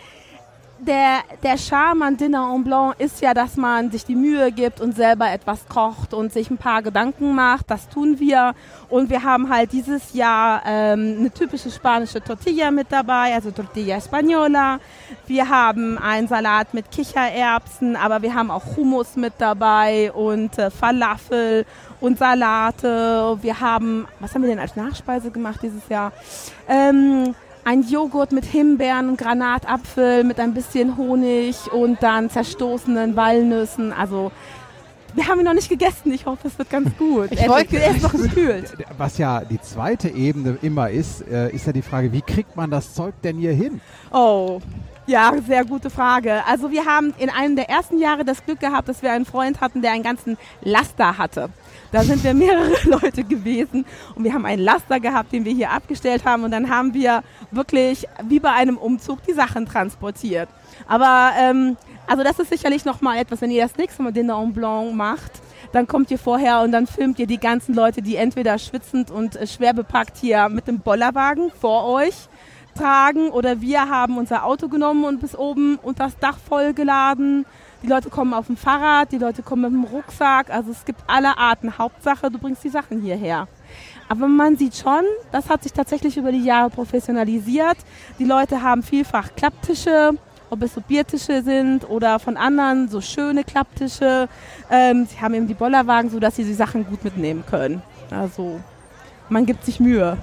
der, 0.81 1.21
der 1.43 1.59
Charme 1.59 2.03
an 2.03 2.17
Dinner 2.17 2.53
en 2.55 2.65
Blanc 2.65 2.95
ist 2.99 3.21
ja, 3.21 3.35
dass 3.35 3.57
man 3.57 3.91
sich 3.91 4.05
die 4.05 4.15
Mühe 4.15 4.53
gibt 4.53 4.81
und 4.81 4.95
selber 4.95 5.31
etwas 5.31 5.67
kocht 5.69 6.15
und 6.15 6.33
sich 6.33 6.51
ein 6.51 6.59
paar 6.59 6.83
Gedanken 6.83 7.35
macht. 7.35 7.71
Das 7.71 7.89
tun 7.89 8.19
wir. 8.19 8.55
Und 8.89 9.11
wir 9.11 9.23
haben 9.23 9.51
halt 9.51 9.73
dieses 9.73 10.15
Jahr 10.15 10.63
ähm, 10.67 11.17
eine 11.19 11.31
typische 11.31 11.71
spanische 11.71 12.23
Tortilla 12.23 12.71
mit 12.71 12.91
dabei, 12.91 13.35
also 13.35 13.51
Tortilla 13.51 13.97
Española. 13.97 14.79
Wir 15.27 15.49
haben 15.49 15.99
einen 15.99 16.29
Salat 16.29 16.73
mit 16.75 16.91
Kichererbsen, 16.91 17.97
aber 17.97 18.23
wir 18.23 18.35
haben 18.35 18.51
auch 18.51 18.77
Hummus 18.77 19.17
mit 19.17 19.35
dabei 19.39 20.13
und 20.13 20.59
äh, 20.59 20.71
Falafel 20.71 21.67
und 22.01 22.19
Salate. 22.19 23.39
Wir 23.43 23.61
haben, 23.61 24.07
was 24.21 24.35
haben 24.35 24.43
wir 24.43 24.49
denn 24.49 24.61
als 24.61 24.77
Nachspeise 24.77 25.31
gemacht 25.31 25.61
dieses 25.63 25.89
Jahr? 25.89 26.13
Ähm, 26.69 27.35
ein 27.69 27.83
Joghurt 27.83 28.33
mit 28.33 28.47
Himbeeren 28.47 29.11
und 29.11 29.19
Granatapfel 29.19 30.25
mit 30.25 30.41
ein 30.41 30.55
bisschen 30.55 30.97
Honig 30.97 31.71
und 31.71 32.03
dann 32.03 32.31
zerstoßenen 32.31 33.15
Walnüssen. 33.15 33.93
Also 33.93 34.33
wir 35.15 35.29
haben 35.29 35.41
ihn 35.41 35.45
noch 35.45 35.53
nicht 35.53 35.69
gegessen. 35.69 36.11
Ich 36.13 36.25
hoffe, 36.25 36.49
es 36.49 36.59
wird 36.59 36.71
ganz 36.71 36.97
gut. 36.97 37.31
Ich 37.31 37.43
er, 37.43 37.51
wollte, 37.51 37.79
er 37.79 37.95
ist 37.95 38.03
noch 38.03 38.13
gekühlt. 38.13 38.73
Was 38.97 39.19
ja 39.19 39.45
die 39.45 39.61
zweite 39.61 40.09
Ebene 40.09 40.57
immer 40.63 40.89
ist, 40.89 41.21
äh, 41.29 41.51
ist 41.51 41.67
ja 41.67 41.75
die 41.75 41.83
Frage, 41.83 42.11
wie 42.11 42.23
kriegt 42.23 42.57
man 42.57 42.71
das 42.71 42.95
Zeug 42.95 43.13
denn 43.23 43.37
hier 43.37 43.53
hin? 43.53 43.83
Oh, 44.13 44.61
ja, 45.07 45.35
sehr 45.47 45.67
gute 45.67 45.91
Frage. 45.91 46.47
Also 46.47 46.71
wir 46.71 46.87
haben 46.87 47.13
in 47.19 47.29
einem 47.29 47.55
der 47.55 47.69
ersten 47.69 47.99
Jahre 47.99 48.25
das 48.25 48.47
Glück 48.47 48.61
gehabt, 48.61 48.89
dass 48.89 49.03
wir 49.03 49.13
einen 49.13 49.27
Freund 49.27 49.61
hatten, 49.61 49.83
der 49.83 49.93
einen 49.93 50.03
ganzen 50.03 50.39
Laster 50.63 51.19
hatte. 51.19 51.51
Da 51.91 52.03
sind 52.03 52.23
wir 52.23 52.35
mehrere 52.35 52.75
Leute 52.85 53.25
gewesen 53.25 53.87
und 54.15 54.25
wir 54.25 54.35
haben 54.35 54.45
einen 54.45 54.63
Laster 54.63 55.01
gehabt, 55.01 55.33
den 55.33 55.45
wir 55.45 55.53
hier 55.53 55.71
abgestellt 55.71 56.25
haben 56.25 56.45
und 56.45 56.51
dann 56.51 56.69
haben 56.69 56.95
wir 56.95 57.23
wirklich 57.51 58.07
wie 58.25 58.41
bei 58.41 58.53
einem 58.53 58.77
Umzug 58.77 59.23
die 59.25 59.33
Sachen 59.33 59.67
transportiert. 59.67 60.49
Aber 60.87 61.33
ähm, 61.39 61.77
also 62.07 62.23
das 62.23 62.39
ist 62.39 62.51
sicherlich 62.51 62.85
nochmal 62.85 63.19
etwas, 63.19 63.41
wenn 63.41 63.51
ihr 63.51 63.63
das 63.63 63.77
nächste 63.77 64.03
Mal 64.03 64.13
Dinner 64.13 64.41
en 64.43 64.53
Blanc 64.53 64.95
macht, 64.95 65.33
dann 65.73 65.87
kommt 65.87 66.11
ihr 66.11 66.19
vorher 66.19 66.61
und 66.61 66.73
dann 66.73 66.87
filmt 66.87 67.19
ihr 67.19 67.27
die 67.27 67.39
ganzen 67.39 67.75
Leute, 67.75 68.03
die 68.03 68.17
entweder 68.17 68.59
schwitzend 68.59 69.11
und 69.11 69.37
äh, 69.37 69.47
schwer 69.47 69.75
bepackt 69.75 70.17
hier 70.19 70.49
mit 70.49 70.67
dem 70.67 70.81
Bollerwagen 70.81 71.51
vor 71.61 71.85
euch 71.85 72.29
tragen 72.79 73.31
oder 73.31 73.61
wir 73.61 73.89
haben 73.89 74.19
unser 74.19 74.45
Auto 74.45 74.69
genommen 74.69 75.05
und 75.05 75.21
bis 75.21 75.37
oben 75.37 75.79
unter 75.83 76.05
das 76.05 76.19
Dach 76.19 76.39
vollgeladen 76.39 77.45
die 77.83 77.87
Leute 77.87 78.11
kommen 78.11 78.35
auf 78.35 78.47
dem 78.47 78.57
Fahrrad, 78.57 79.13
die 79.13 79.19
Leute 79.19 79.43
kommen 79.43 79.63
mit 79.63 79.73
dem 79.73 79.85
Rucksack. 79.85 80.51
Also 80.51 80.73
es 80.73 80.85
gibt 80.85 81.01
alle 81.07 81.39
Arten. 81.39 81.79
Hauptsache, 81.79 82.31
du 82.31 82.39
bringst 82.39 82.65
die 82.65 82.71
Sachen 82.71 83.01
hierher. 83.01 83.47
Aber 84.09 84.27
man 84.27 84.57
sieht 84.57 84.75
schon, 84.75 85.05
das 85.31 85.49
hat 85.49 85.63
sich 85.63 85.73
tatsächlich 85.73 86.17
über 86.17 86.33
die 86.33 86.43
Jahre 86.43 86.71
professionalisiert. 86.71 87.77
Die 88.19 88.25
Leute 88.25 88.63
haben 88.63 88.83
vielfach 88.83 89.29
Klapptische, 89.37 90.15
ob 90.51 90.63
es 90.63 90.75
so 90.75 90.81
Biertische 90.81 91.43
sind 91.43 91.89
oder 91.89 92.19
von 92.19 92.37
anderen 92.37 92.89
so 92.89 93.01
schöne 93.01 93.45
Klapptische. 93.45 94.29
Ähm, 94.71 95.07
sie 95.07 95.21
haben 95.21 95.35
eben 95.35 95.47
die 95.47 95.55
Bollerwagen, 95.55 96.11
sodass 96.11 96.35
sie 96.35 96.45
die 96.45 96.55
Sachen 96.55 96.85
gut 96.85 97.05
mitnehmen 97.05 97.45
können. 97.49 97.83
Also 98.11 98.59
man 99.29 99.47
gibt 99.47 99.65
sich 99.65 99.79
Mühe. 99.79 100.17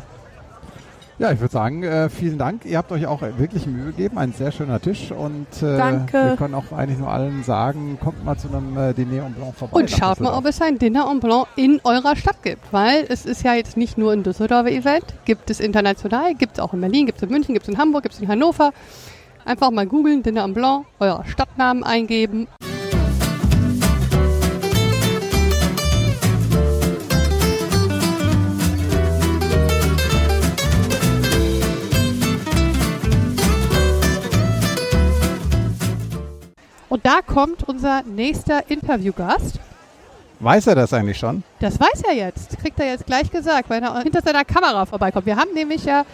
Ja, 1.17 1.31
ich 1.31 1.39
würde 1.39 1.53
sagen, 1.53 1.81
äh, 1.83 2.09
vielen 2.09 2.37
Dank. 2.37 2.65
Ihr 2.65 2.77
habt 2.77 2.91
euch 2.91 3.07
auch 3.07 3.21
wirklich 3.21 3.65
Mühe 3.65 3.85
gegeben. 3.85 4.17
Ein 4.17 4.33
sehr 4.33 4.51
schöner 4.51 4.81
Tisch. 4.81 5.11
Und 5.11 5.47
äh, 5.63 5.77
Danke. 5.77 6.11
wir 6.11 6.35
können 6.35 6.53
auch 6.53 6.73
eigentlich 6.73 6.99
nur 6.99 7.09
allen 7.09 7.41
sagen, 7.43 7.97
kommt 8.03 8.25
mal 8.25 8.37
zu 8.37 8.49
einem 8.49 8.77
äh, 8.77 8.93
Diner 8.93 9.25
en 9.25 9.33
Blanc 9.33 9.55
vorbei. 9.55 9.79
Und 9.79 9.89
schaut 9.89 10.19
mal, 10.19 10.33
ob 10.33 10.45
es 10.45 10.61
ein 10.61 10.77
Diner 10.77 11.09
en 11.09 11.21
Blanc 11.21 11.47
in 11.55 11.79
eurer 11.85 12.17
Stadt 12.17 12.43
gibt. 12.43 12.61
Weil 12.73 13.05
es 13.07 13.25
ist 13.25 13.43
ja 13.43 13.53
jetzt 13.53 13.77
nicht 13.77 13.97
nur 13.97 14.11
ein 14.11 14.23
Düsseldorfer 14.23 14.71
Event. 14.71 15.05
Gibt 15.23 15.49
es 15.49 15.61
international, 15.61 16.35
gibt 16.35 16.57
es 16.57 16.59
auch 16.59 16.73
in 16.73 16.81
Berlin, 16.81 17.05
gibt 17.05 17.19
es 17.19 17.23
in 17.23 17.29
München, 17.29 17.53
gibt 17.53 17.65
es 17.65 17.73
in 17.73 17.77
Hamburg, 17.77 18.03
gibt 18.03 18.15
es 18.15 18.21
in 18.21 18.27
Hannover. 18.27 18.73
Einfach 19.45 19.71
mal 19.71 19.87
googeln, 19.87 20.21
Diner 20.21 20.43
en 20.43 20.53
Blanc, 20.53 20.85
euer 20.99 21.23
Stadtnamen 21.27 21.85
eingeben. 21.85 22.47
Und 36.95 37.05
da 37.05 37.19
kommt 37.21 37.67
unser 37.67 38.03
nächster 38.03 38.71
Interviewgast. 38.71 39.59
Weiß 40.39 40.67
er 40.67 40.75
das 40.75 40.93
eigentlich 40.93 41.17
schon? 41.17 41.43
Das 41.59 41.77
weiß 41.77 42.03
er 42.07 42.15
jetzt. 42.15 42.57
Kriegt 42.57 42.79
er 42.79 42.85
jetzt 42.85 43.05
gleich 43.05 43.29
gesagt, 43.29 43.69
weil 43.69 43.83
er 43.83 43.99
hinter 43.99 44.21
seiner 44.21 44.45
Kamera 44.45 44.85
vorbeikommt. 44.85 45.25
Wir 45.25 45.35
haben 45.35 45.53
nämlich 45.53 45.83
ja 45.83 46.05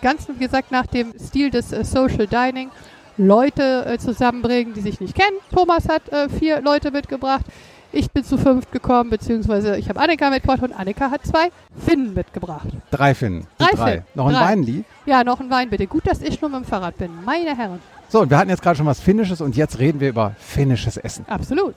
ganz 0.00 0.28
wie 0.28 0.38
gesagt 0.38 0.70
nach 0.70 0.86
dem 0.86 1.14
Stil 1.18 1.50
des 1.50 1.72
äh, 1.72 1.84
Social 1.84 2.28
Dining 2.28 2.70
Leute 3.16 3.84
äh, 3.86 3.98
zusammenbringen, 3.98 4.72
die 4.72 4.82
sich 4.82 5.00
nicht 5.00 5.16
kennen. 5.16 5.36
Thomas 5.52 5.88
hat 5.88 6.08
äh, 6.12 6.28
vier 6.28 6.60
Leute 6.60 6.92
mitgebracht. 6.92 7.44
Ich 7.90 8.08
bin 8.12 8.22
zu 8.22 8.38
fünft 8.38 8.70
gekommen, 8.70 9.10
beziehungsweise 9.10 9.78
ich 9.78 9.88
habe 9.88 9.98
Annika 9.98 10.30
mitgebracht 10.30 10.62
und 10.62 10.72
Annika 10.72 11.10
hat 11.10 11.26
zwei 11.26 11.50
Finnen 11.76 12.14
mitgebracht. 12.14 12.68
Drei 12.92 13.16
Finnen. 13.16 13.48
Drei 13.58 13.72
Drei. 13.72 13.90
Finnen. 13.90 14.04
Noch 14.14 14.28
ein 14.28 14.34
Drei. 14.34 14.44
Weinli? 14.44 14.84
Ja, 15.06 15.24
noch 15.24 15.40
ein 15.40 15.50
Wein 15.50 15.70
bitte. 15.70 15.88
Gut, 15.88 16.06
dass 16.06 16.22
ich 16.22 16.40
nur 16.40 16.50
mit 16.50 16.60
dem 16.60 16.66
Fahrrad 16.66 16.96
bin. 16.98 17.10
Meine 17.24 17.56
Herren. 17.56 17.80
So, 18.10 18.20
und 18.20 18.30
wir 18.30 18.38
hatten 18.38 18.50
jetzt 18.50 18.62
gerade 18.62 18.76
schon 18.76 18.86
was 18.86 19.00
Finnisches 19.00 19.40
und 19.40 19.56
jetzt 19.56 19.78
reden 19.78 20.00
wir 20.00 20.08
über 20.08 20.34
finnisches 20.38 20.96
Essen. 20.96 21.24
Absolut. 21.28 21.74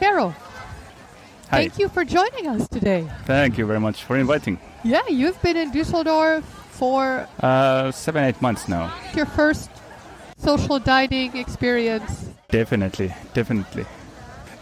Carol, 0.00 0.32
Hi. 1.50 1.68
thank 1.68 1.78
you 1.78 1.88
for 1.88 2.04
joining 2.04 2.46
us 2.48 2.68
today. 2.68 3.04
Thank 3.26 3.58
you 3.58 3.66
very 3.66 3.80
much 3.80 4.04
for 4.04 4.16
inviting. 4.16 4.58
Yeah, 4.84 5.00
you've 5.08 5.40
been 5.42 5.56
in 5.56 5.70
Düsseldorf 5.72 6.42
for 6.72 7.26
Uh, 7.40 7.90
seven, 7.92 8.24
eight 8.24 8.40
months 8.42 8.68
now. 8.68 8.90
your 9.14 9.26
first 9.26 9.70
social 10.38 10.78
dining 10.78 11.36
experience. 11.36 12.26
Definitely, 12.50 13.12
definitely. 13.34 13.84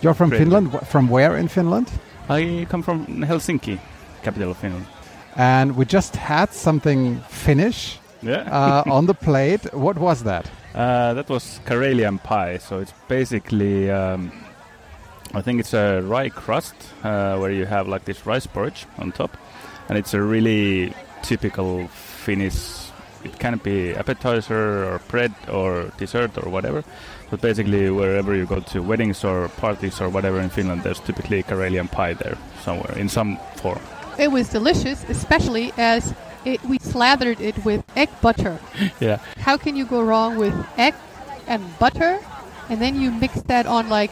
You're 0.00 0.14
from 0.14 0.30
Great. 0.30 0.40
Finland. 0.42 0.70
From 0.88 1.08
where 1.08 1.36
in 1.36 1.48
Finland? 1.48 1.88
I 2.28 2.66
come 2.70 2.82
from 2.82 3.06
Helsinki, 3.24 3.78
capital 4.22 4.50
of 4.50 4.56
Finland. 4.58 4.86
And 5.36 5.76
we 5.76 5.84
just 5.84 6.16
had 6.16 6.52
something 6.52 7.20
Finnish 7.28 7.98
Yeah. 8.22 8.42
uh, 8.50 8.82
on 8.86 9.06
the 9.06 9.14
plate. 9.14 9.72
What 9.74 9.98
was 9.98 10.22
that? 10.24 10.50
Uh, 10.74 11.14
that 11.14 11.28
was 11.28 11.60
Karelian 11.66 12.22
pie. 12.22 12.58
So 12.58 12.78
it's 12.80 12.92
basically, 13.08 13.90
um, 13.90 14.32
I 15.34 15.40
think 15.42 15.60
it's 15.60 15.74
a 15.74 16.00
rye 16.02 16.28
crust 16.30 16.74
uh, 17.04 17.36
where 17.38 17.50
you 17.50 17.66
have 17.66 17.88
like 17.88 18.04
this 18.04 18.26
rice 18.26 18.46
porridge 18.46 18.86
on 18.98 19.12
top, 19.12 19.36
and 19.88 19.98
it's 19.98 20.14
a 20.14 20.20
really 20.20 20.94
typical 21.22 21.88
Finnish. 21.88 22.88
It 23.24 23.38
can 23.38 23.58
be 23.58 23.94
appetizer 23.94 24.84
or 24.84 25.00
bread 25.08 25.32
or 25.50 25.92
dessert 25.98 26.36
or 26.38 26.50
whatever. 26.50 26.82
But 27.30 27.40
basically, 27.40 27.88
wherever 27.90 28.34
you 28.34 28.44
go 28.46 28.60
to 28.60 28.82
weddings 28.82 29.24
or 29.24 29.48
parties 29.48 30.00
or 30.00 30.08
whatever 30.10 30.40
in 30.40 30.50
Finland, 30.50 30.82
there's 30.82 31.00
typically 31.00 31.42
Karelian 31.42 31.90
pie 31.90 32.14
there 32.14 32.36
somewhere 32.64 32.98
in 32.98 33.08
some 33.08 33.38
form. 33.56 33.80
It 34.22 34.30
was 34.30 34.48
delicious, 34.48 35.04
especially 35.08 35.72
as 35.76 36.14
it, 36.44 36.62
we 36.64 36.78
slathered 36.78 37.40
it 37.40 37.64
with 37.64 37.82
egg 37.96 38.08
butter. 38.20 38.58
Yeah. 39.00 39.18
How 39.38 39.56
can 39.56 39.74
you 39.74 39.84
go 39.84 40.00
wrong 40.02 40.36
with 40.38 40.54
egg 40.78 40.94
and 41.48 41.60
butter? 41.80 42.20
And 42.68 42.80
then 42.80 43.00
you 43.00 43.10
mix 43.10 43.42
that 43.42 43.66
on 43.66 43.88
like 43.88 44.10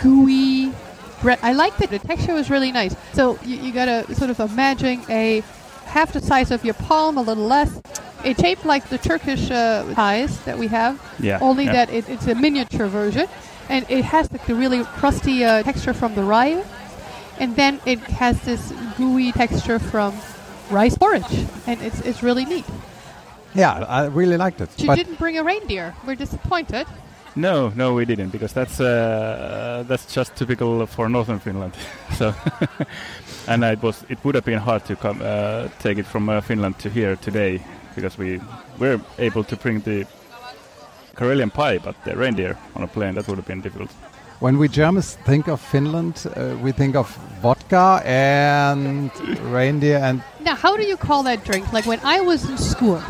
gooey 0.00 0.72
bread. 1.20 1.38
I 1.42 1.52
liked 1.52 1.80
it. 1.82 1.90
The 1.90 1.98
texture 1.98 2.32
was 2.34 2.48
really 2.48 2.72
nice. 2.72 2.94
So 3.12 3.38
you, 3.44 3.56
you 3.56 3.72
gotta 3.72 4.12
sort 4.14 4.30
of 4.30 4.40
imagine 4.40 5.02
a 5.10 5.42
half 5.84 6.12
the 6.12 6.20
size 6.20 6.50
of 6.50 6.64
your 6.64 6.74
palm, 6.74 7.18
a 7.18 7.22
little 7.22 7.46
less. 7.46 7.80
It's 8.24 8.40
shaped 8.40 8.64
like 8.64 8.88
the 8.88 8.96
Turkish 8.98 9.50
uh, 9.50 9.92
pies 9.94 10.40
that 10.46 10.56
we 10.58 10.68
have, 10.68 10.98
Yeah. 11.20 11.38
only 11.42 11.64
yeah. 11.66 11.72
that 11.84 11.90
it, 11.90 12.08
it's 12.08 12.26
a 12.26 12.34
miniature 12.34 12.86
version. 12.86 13.28
And 13.68 13.84
it 13.90 14.04
has 14.06 14.30
like 14.32 14.46
the 14.46 14.54
really 14.54 14.84
crusty 14.84 15.44
uh, 15.44 15.62
texture 15.62 15.92
from 15.92 16.14
the 16.14 16.22
rye. 16.22 16.64
And 17.40 17.56
then 17.56 17.80
it 17.84 17.98
has 18.00 18.40
this 18.42 18.72
gooey 18.96 19.32
texture 19.32 19.78
from 19.78 20.14
rice 20.70 20.96
porridge. 20.96 21.46
And 21.66 21.80
it's, 21.82 22.00
it's 22.00 22.22
really 22.22 22.44
neat. 22.44 22.64
Yeah, 23.54 23.84
I 23.88 24.06
really 24.06 24.36
liked 24.36 24.60
it. 24.60 24.68
You 24.78 24.94
didn't 24.94 25.18
bring 25.18 25.38
a 25.38 25.44
reindeer. 25.44 25.94
We're 26.06 26.16
disappointed. 26.16 26.86
No, 27.36 27.72
no, 27.74 27.94
we 27.94 28.04
didn't 28.04 28.30
because 28.30 28.52
that's 28.52 28.80
uh, 28.80 29.84
that's 29.88 30.12
just 30.12 30.36
typical 30.36 30.86
for 30.86 31.08
northern 31.08 31.40
Finland. 31.40 31.74
so, 32.16 32.32
and 33.48 33.64
it 33.64 33.82
was 33.82 34.04
it 34.08 34.24
would 34.24 34.36
have 34.36 34.44
been 34.44 34.58
hard 34.60 34.84
to 34.84 34.94
come 34.94 35.20
uh, 35.20 35.68
take 35.80 35.98
it 35.98 36.06
from 36.06 36.28
uh, 36.28 36.40
Finland 36.40 36.78
to 36.78 36.88
here 36.88 37.16
today 37.16 37.60
because 37.94 38.16
we 38.18 38.40
were 38.78 39.00
able 39.18 39.42
to 39.44 39.56
bring 39.56 39.80
the 39.80 40.06
Karelian 41.16 41.52
pie, 41.52 41.78
but 41.78 41.96
the 42.04 42.16
reindeer 42.16 42.56
on 42.74 42.82
a 42.82 42.88
plane 42.88 43.14
that 43.14 43.26
would 43.28 43.38
have 43.38 43.46
been 43.46 43.60
difficult. 43.60 43.90
When 44.44 44.58
we 44.58 44.68
Germans 44.68 45.16
think 45.24 45.48
of 45.48 45.58
Finland, 45.58 46.26
uh, 46.26 46.54
we 46.60 46.70
think 46.70 46.94
of 46.96 47.08
vodka 47.40 48.02
and 48.04 49.10
reindeer 49.50 49.96
and 49.96 50.22
Now, 50.40 50.54
how 50.54 50.76
do 50.76 50.82
you 50.82 50.98
call 50.98 51.22
that 51.22 51.44
drink? 51.48 51.72
Like 51.72 51.86
when 51.86 52.00
I 52.04 52.20
was 52.20 52.40
in 52.50 52.58
school, 52.58 53.00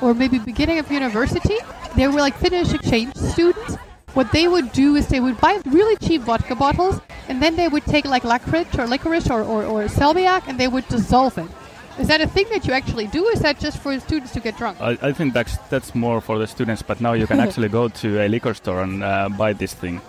or 0.00 0.14
maybe 0.14 0.38
beginning 0.38 0.78
of 0.78 0.86
university, 0.92 1.58
there 1.96 2.08
were 2.12 2.20
like 2.20 2.36
Finnish 2.38 2.72
exchange 2.72 3.12
students. 3.16 3.74
What 4.14 4.30
they 4.30 4.46
would 4.46 4.70
do 4.70 4.94
is 4.94 5.08
they 5.08 5.22
would 5.26 5.40
buy 5.40 5.60
really 5.66 5.96
cheap 5.96 6.20
vodka 6.22 6.54
bottles, 6.54 7.00
and 7.28 7.42
then 7.42 7.56
they 7.56 7.66
would 7.66 7.86
take 7.94 8.04
like 8.14 8.22
licorice 8.22 8.72
or 8.78 8.86
licorice 8.86 9.28
or, 9.34 9.42
or, 9.42 9.64
or 9.64 9.80
salmiak, 9.88 10.42
and 10.46 10.60
they 10.60 10.68
would 10.68 10.86
dissolve 10.86 11.36
it. 11.38 11.50
Is 11.98 12.06
that 12.06 12.20
a 12.20 12.28
thing 12.28 12.46
that 12.52 12.62
you 12.68 12.72
actually 12.72 13.08
do? 13.08 13.26
Or 13.26 13.32
is 13.32 13.40
that 13.40 13.58
just 13.58 13.78
for 13.82 13.98
students 13.98 14.30
to 14.34 14.40
get 14.46 14.56
drunk? 14.56 14.80
I, 14.80 14.92
I 15.08 15.12
think 15.12 15.34
that's 15.34 15.56
that's 15.72 15.90
more 15.96 16.20
for 16.20 16.38
the 16.38 16.46
students, 16.46 16.82
but 16.82 17.00
now 17.00 17.14
you 17.14 17.26
can 17.26 17.40
actually 17.46 17.68
go 17.68 17.88
to 18.02 18.08
a 18.24 18.28
liquor 18.28 18.54
store 18.54 18.80
and 18.86 19.02
uh, 19.02 19.28
buy 19.42 19.52
this 19.54 19.74
thing, 19.74 20.00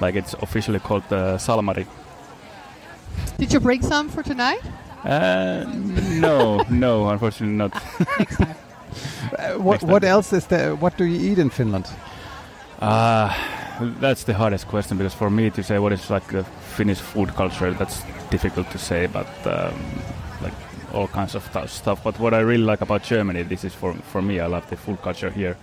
like 0.00 0.14
it's 0.14 0.34
officially 0.34 0.78
called 0.78 1.04
uh, 1.10 1.36
Salmari. 1.38 1.86
Did 3.38 3.52
you 3.52 3.60
bring 3.60 3.82
some 3.82 4.08
for 4.08 4.22
tonight? 4.22 4.60
Uh, 5.04 5.64
no, 6.20 6.62
no, 6.68 7.08
unfortunately 7.08 7.56
not. 7.56 7.74
uh, 9.38 9.54
what, 9.58 9.82
what 9.82 10.04
else 10.04 10.32
is 10.32 10.46
there? 10.46 10.74
What 10.74 10.96
do 10.98 11.04
you 11.04 11.32
eat 11.32 11.38
in 11.38 11.50
Finland? 11.50 11.86
Uh, 12.80 13.34
that's 14.00 14.24
the 14.24 14.34
hardest 14.34 14.68
question 14.68 14.98
because 14.98 15.14
for 15.14 15.30
me 15.30 15.50
to 15.50 15.62
say 15.62 15.78
what 15.78 15.92
is 15.92 16.10
like 16.10 16.26
the 16.28 16.44
Finnish 16.44 16.98
food 16.98 17.34
culture, 17.34 17.72
that's 17.72 18.02
difficult 18.30 18.70
to 18.70 18.78
say. 18.78 19.06
But 19.06 19.28
um, 19.46 19.74
like 20.42 20.52
all 20.92 21.08
kinds 21.08 21.34
of 21.34 21.50
th- 21.52 21.68
stuff. 21.68 22.02
But 22.04 22.18
what 22.18 22.34
I 22.34 22.40
really 22.40 22.64
like 22.64 22.80
about 22.80 23.02
Germany, 23.02 23.42
this 23.42 23.64
is 23.64 23.74
for 23.74 23.94
for 23.94 24.22
me. 24.22 24.40
I 24.40 24.46
love 24.46 24.68
the 24.68 24.76
food 24.76 25.00
culture 25.02 25.30
here 25.30 25.56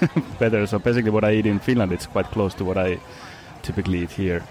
better. 0.38 0.66
So 0.66 0.78
basically, 0.78 1.10
what 1.10 1.24
I 1.24 1.32
eat 1.32 1.46
in 1.46 1.60
Finland, 1.60 1.92
it's 1.92 2.06
quite 2.06 2.26
close 2.32 2.54
to 2.54 2.64
what 2.64 2.76
I 2.76 2.98
typically 3.62 4.00
eat 4.02 4.10
here. 4.10 4.42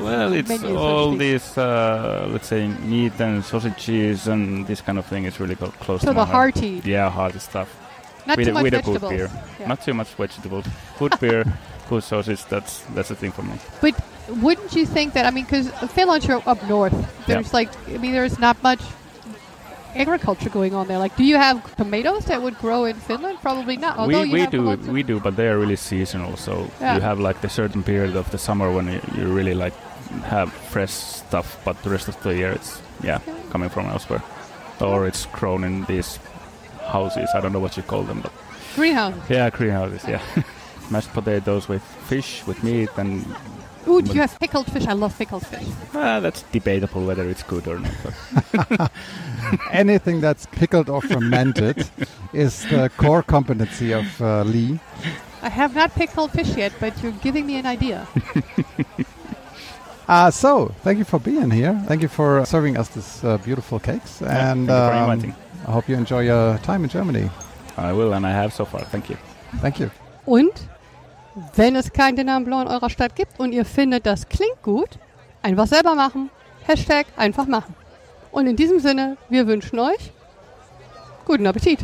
Well, 0.00 0.32
it's 0.32 0.48
Menu, 0.48 0.62
so 0.68 0.72
to 0.74 0.78
all 0.78 1.08
speak. 1.10 1.18
these, 1.20 1.58
uh, 1.58 2.28
let's 2.30 2.46
say, 2.46 2.68
meat 2.68 3.18
and 3.18 3.44
sausages 3.44 4.28
and 4.28 4.64
this 4.66 4.80
kind 4.80 4.96
of 4.98 5.06
thing 5.06 5.24
is 5.24 5.40
really 5.40 5.56
co- 5.56 5.72
close 5.80 6.02
So 6.02 6.08
to 6.08 6.14
my 6.14 6.20
the 6.24 6.26
heart. 6.30 6.54
hearty, 6.54 6.80
Yeah, 6.84 7.10
hearty 7.10 7.40
stuff. 7.40 7.68
not 8.26 8.36
with 8.36 8.46
too 8.46 8.50
a- 8.50 8.54
much 8.54 8.62
with 8.64 8.74
a 8.74 8.82
good 8.82 9.00
beer. 9.08 9.30
Yeah. 9.58 9.66
Not 9.66 9.82
too 9.82 9.94
much 9.94 10.08
vegetables. 10.14 10.66
Good 11.00 11.18
beer, 11.20 11.44
good 11.88 12.04
sausage. 12.04 12.44
That's 12.44 12.82
that's 12.94 13.08
the 13.08 13.16
thing 13.16 13.32
for 13.32 13.42
me. 13.42 13.54
But 13.80 13.94
wouldn't 14.40 14.72
you 14.76 14.86
think 14.86 15.14
that? 15.14 15.26
I 15.26 15.30
mean, 15.32 15.44
because 15.46 15.68
Finland, 15.92 16.24
you're 16.24 16.42
up 16.46 16.62
north. 16.68 16.94
There's 17.26 17.52
like, 17.52 17.70
I 17.88 17.98
mean, 17.98 18.12
there's 18.12 18.38
not 18.38 18.62
much 18.62 18.80
agriculture 19.98 20.50
going 20.50 20.74
on 20.74 20.86
there. 20.88 20.98
Like, 20.98 21.16
do 21.16 21.24
you 21.24 21.36
have 21.36 21.56
tomatoes 21.76 22.24
that 22.26 22.40
would 22.42 22.56
grow 22.58 22.84
in 22.84 22.96
Finland? 22.96 23.38
Probably 23.42 23.76
not. 23.76 23.98
Although 23.98 24.22
we 24.22 24.32
we 24.32 24.46
do 24.46 24.62
we 24.92 25.02
do, 25.02 25.20
but 25.20 25.36
they 25.36 25.48
are 25.48 25.58
really 25.58 25.76
seasonal. 25.76 26.36
So 26.36 26.52
Yeah. 26.80 26.94
you 26.96 27.00
have 27.02 27.18
like 27.28 27.40
the 27.40 27.48
certain 27.48 27.82
period 27.82 28.16
of 28.16 28.30
the 28.30 28.38
summer 28.38 28.70
when 28.72 28.86
you, 28.92 29.00
you 29.16 29.34
really 29.36 29.54
like 29.54 29.74
have 30.24 30.50
fresh 30.72 30.90
stuff, 30.92 31.58
but 31.64 31.76
the 31.82 31.90
rest 31.90 32.08
of 32.08 32.16
the 32.22 32.30
year 32.34 32.52
it's 32.52 32.80
yeah 33.02 33.18
coming 33.52 33.70
from 33.70 33.86
elsewhere, 33.86 34.22
or 34.80 35.06
it's 35.06 35.26
grown 35.40 35.64
in 35.64 35.84
these 35.84 36.18
houses. 36.92 37.28
I 37.34 37.40
don't 37.40 37.52
know 37.52 37.60
what 37.60 37.76
you 37.76 37.82
call 37.82 38.02
them, 38.04 38.20
but 38.20 38.32
greenhouses. 38.74 39.22
yeah, 39.30 39.50
greenhouses. 39.50 40.04
Yeah, 40.08 40.20
mashed 40.90 41.12
potatoes 41.12 41.68
with 41.68 41.82
fish, 42.08 42.42
with 42.46 42.62
meat, 42.64 42.90
and 42.96 43.24
Ooh, 43.88 44.02
do 44.02 44.12
you 44.12 44.20
have 44.20 44.38
pickled 44.38 44.70
fish? 44.70 44.86
I 44.86 44.92
love 44.92 45.16
pickled 45.18 45.46
fish. 45.46 45.66
uh, 45.94 46.20
that's 46.20 46.42
debatable 46.52 47.06
whether 47.06 47.28
it's 47.28 47.42
good 47.42 47.66
or 47.66 47.78
not. 47.78 48.92
Anything 49.72 50.20
that's 50.20 50.46
pickled 50.46 50.88
or 50.90 51.00
fermented 51.00 51.88
is 52.32 52.64
the 52.66 52.90
core 52.96 53.22
competency 53.22 53.92
of 53.92 54.20
uh, 54.20 54.42
Lee. 54.42 54.78
I 55.42 55.48
have 55.48 55.74
not 55.74 55.94
pickled 55.94 56.32
fish 56.32 56.56
yet, 56.56 56.72
but 56.80 57.00
you're 57.02 57.12
giving 57.22 57.46
me 57.46 57.56
an 57.56 57.66
idea. 57.66 58.06
Uh, 60.08 60.30
so, 60.30 60.74
thank 60.82 60.96
you 60.98 61.04
for 61.04 61.18
being 61.20 61.50
here. 61.50 61.78
Thank 61.86 62.00
you 62.00 62.08
for 62.08 62.42
serving 62.46 62.78
us 62.78 62.88
this 62.88 63.22
uh, 63.22 63.36
beautiful 63.36 63.78
cakes. 63.78 64.22
Yeah, 64.22 64.52
and 64.52 64.66
thank 64.66 64.94
you 64.94 64.98
um, 64.98 65.10
inviting. 65.10 65.34
I 65.66 65.70
hope 65.70 65.86
you 65.86 65.96
enjoy 65.96 66.20
your 66.20 66.56
time 66.58 66.82
in 66.82 66.88
Germany. 66.88 67.28
I 67.76 67.92
will, 67.92 68.14
and 68.14 68.26
I 68.26 68.30
have 68.30 68.54
so 68.54 68.64
far. 68.64 68.80
Thank 68.86 69.10
you. 69.10 69.18
Thank 69.60 69.78
you. 69.78 69.90
Und 70.24 70.66
wenn 71.54 71.76
es 71.76 71.92
kein 71.92 72.16
Dinner 72.16 72.40
Blanc 72.40 72.66
in 72.66 72.74
eurer 72.74 72.90
Stadt 72.90 73.16
gibt 73.16 73.38
und 73.38 73.52
ihr 73.52 73.64
findet, 73.64 74.06
das 74.06 74.28
klingt 74.28 74.62
gut, 74.62 74.98
einfach 75.42 75.66
selber 75.66 75.94
machen. 75.94 76.30
Hashtag 76.66 77.06
einfach 77.16 77.46
machen. 77.46 77.74
Und 78.30 78.46
in 78.46 78.56
diesem 78.56 78.78
Sinne, 78.80 79.16
wir 79.28 79.46
wünschen 79.46 79.78
euch 79.78 80.12
guten 81.28 81.46
Appetit. 81.46 81.80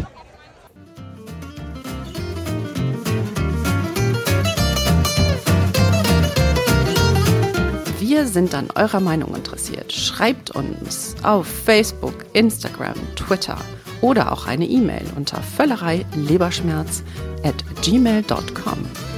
Wir 7.99 8.27
sind 8.27 8.55
an 8.55 8.69
eurer 8.75 9.01
Meinung 9.01 9.35
interessiert. 9.35 9.93
Schreibt 9.93 10.51
uns 10.53 11.14
auf 11.23 11.47
Facebook, 11.47 12.14
Instagram, 12.33 12.95
Twitter 13.17 13.59
oder 14.01 14.33
auch 14.33 14.47
eine 14.47 14.67
E-Mail 14.67 15.05
unter 15.14 15.43
völlerei 15.43 16.07
leberschmerz 16.14 17.03
at 17.43 17.55
gmail.com. 17.83 19.13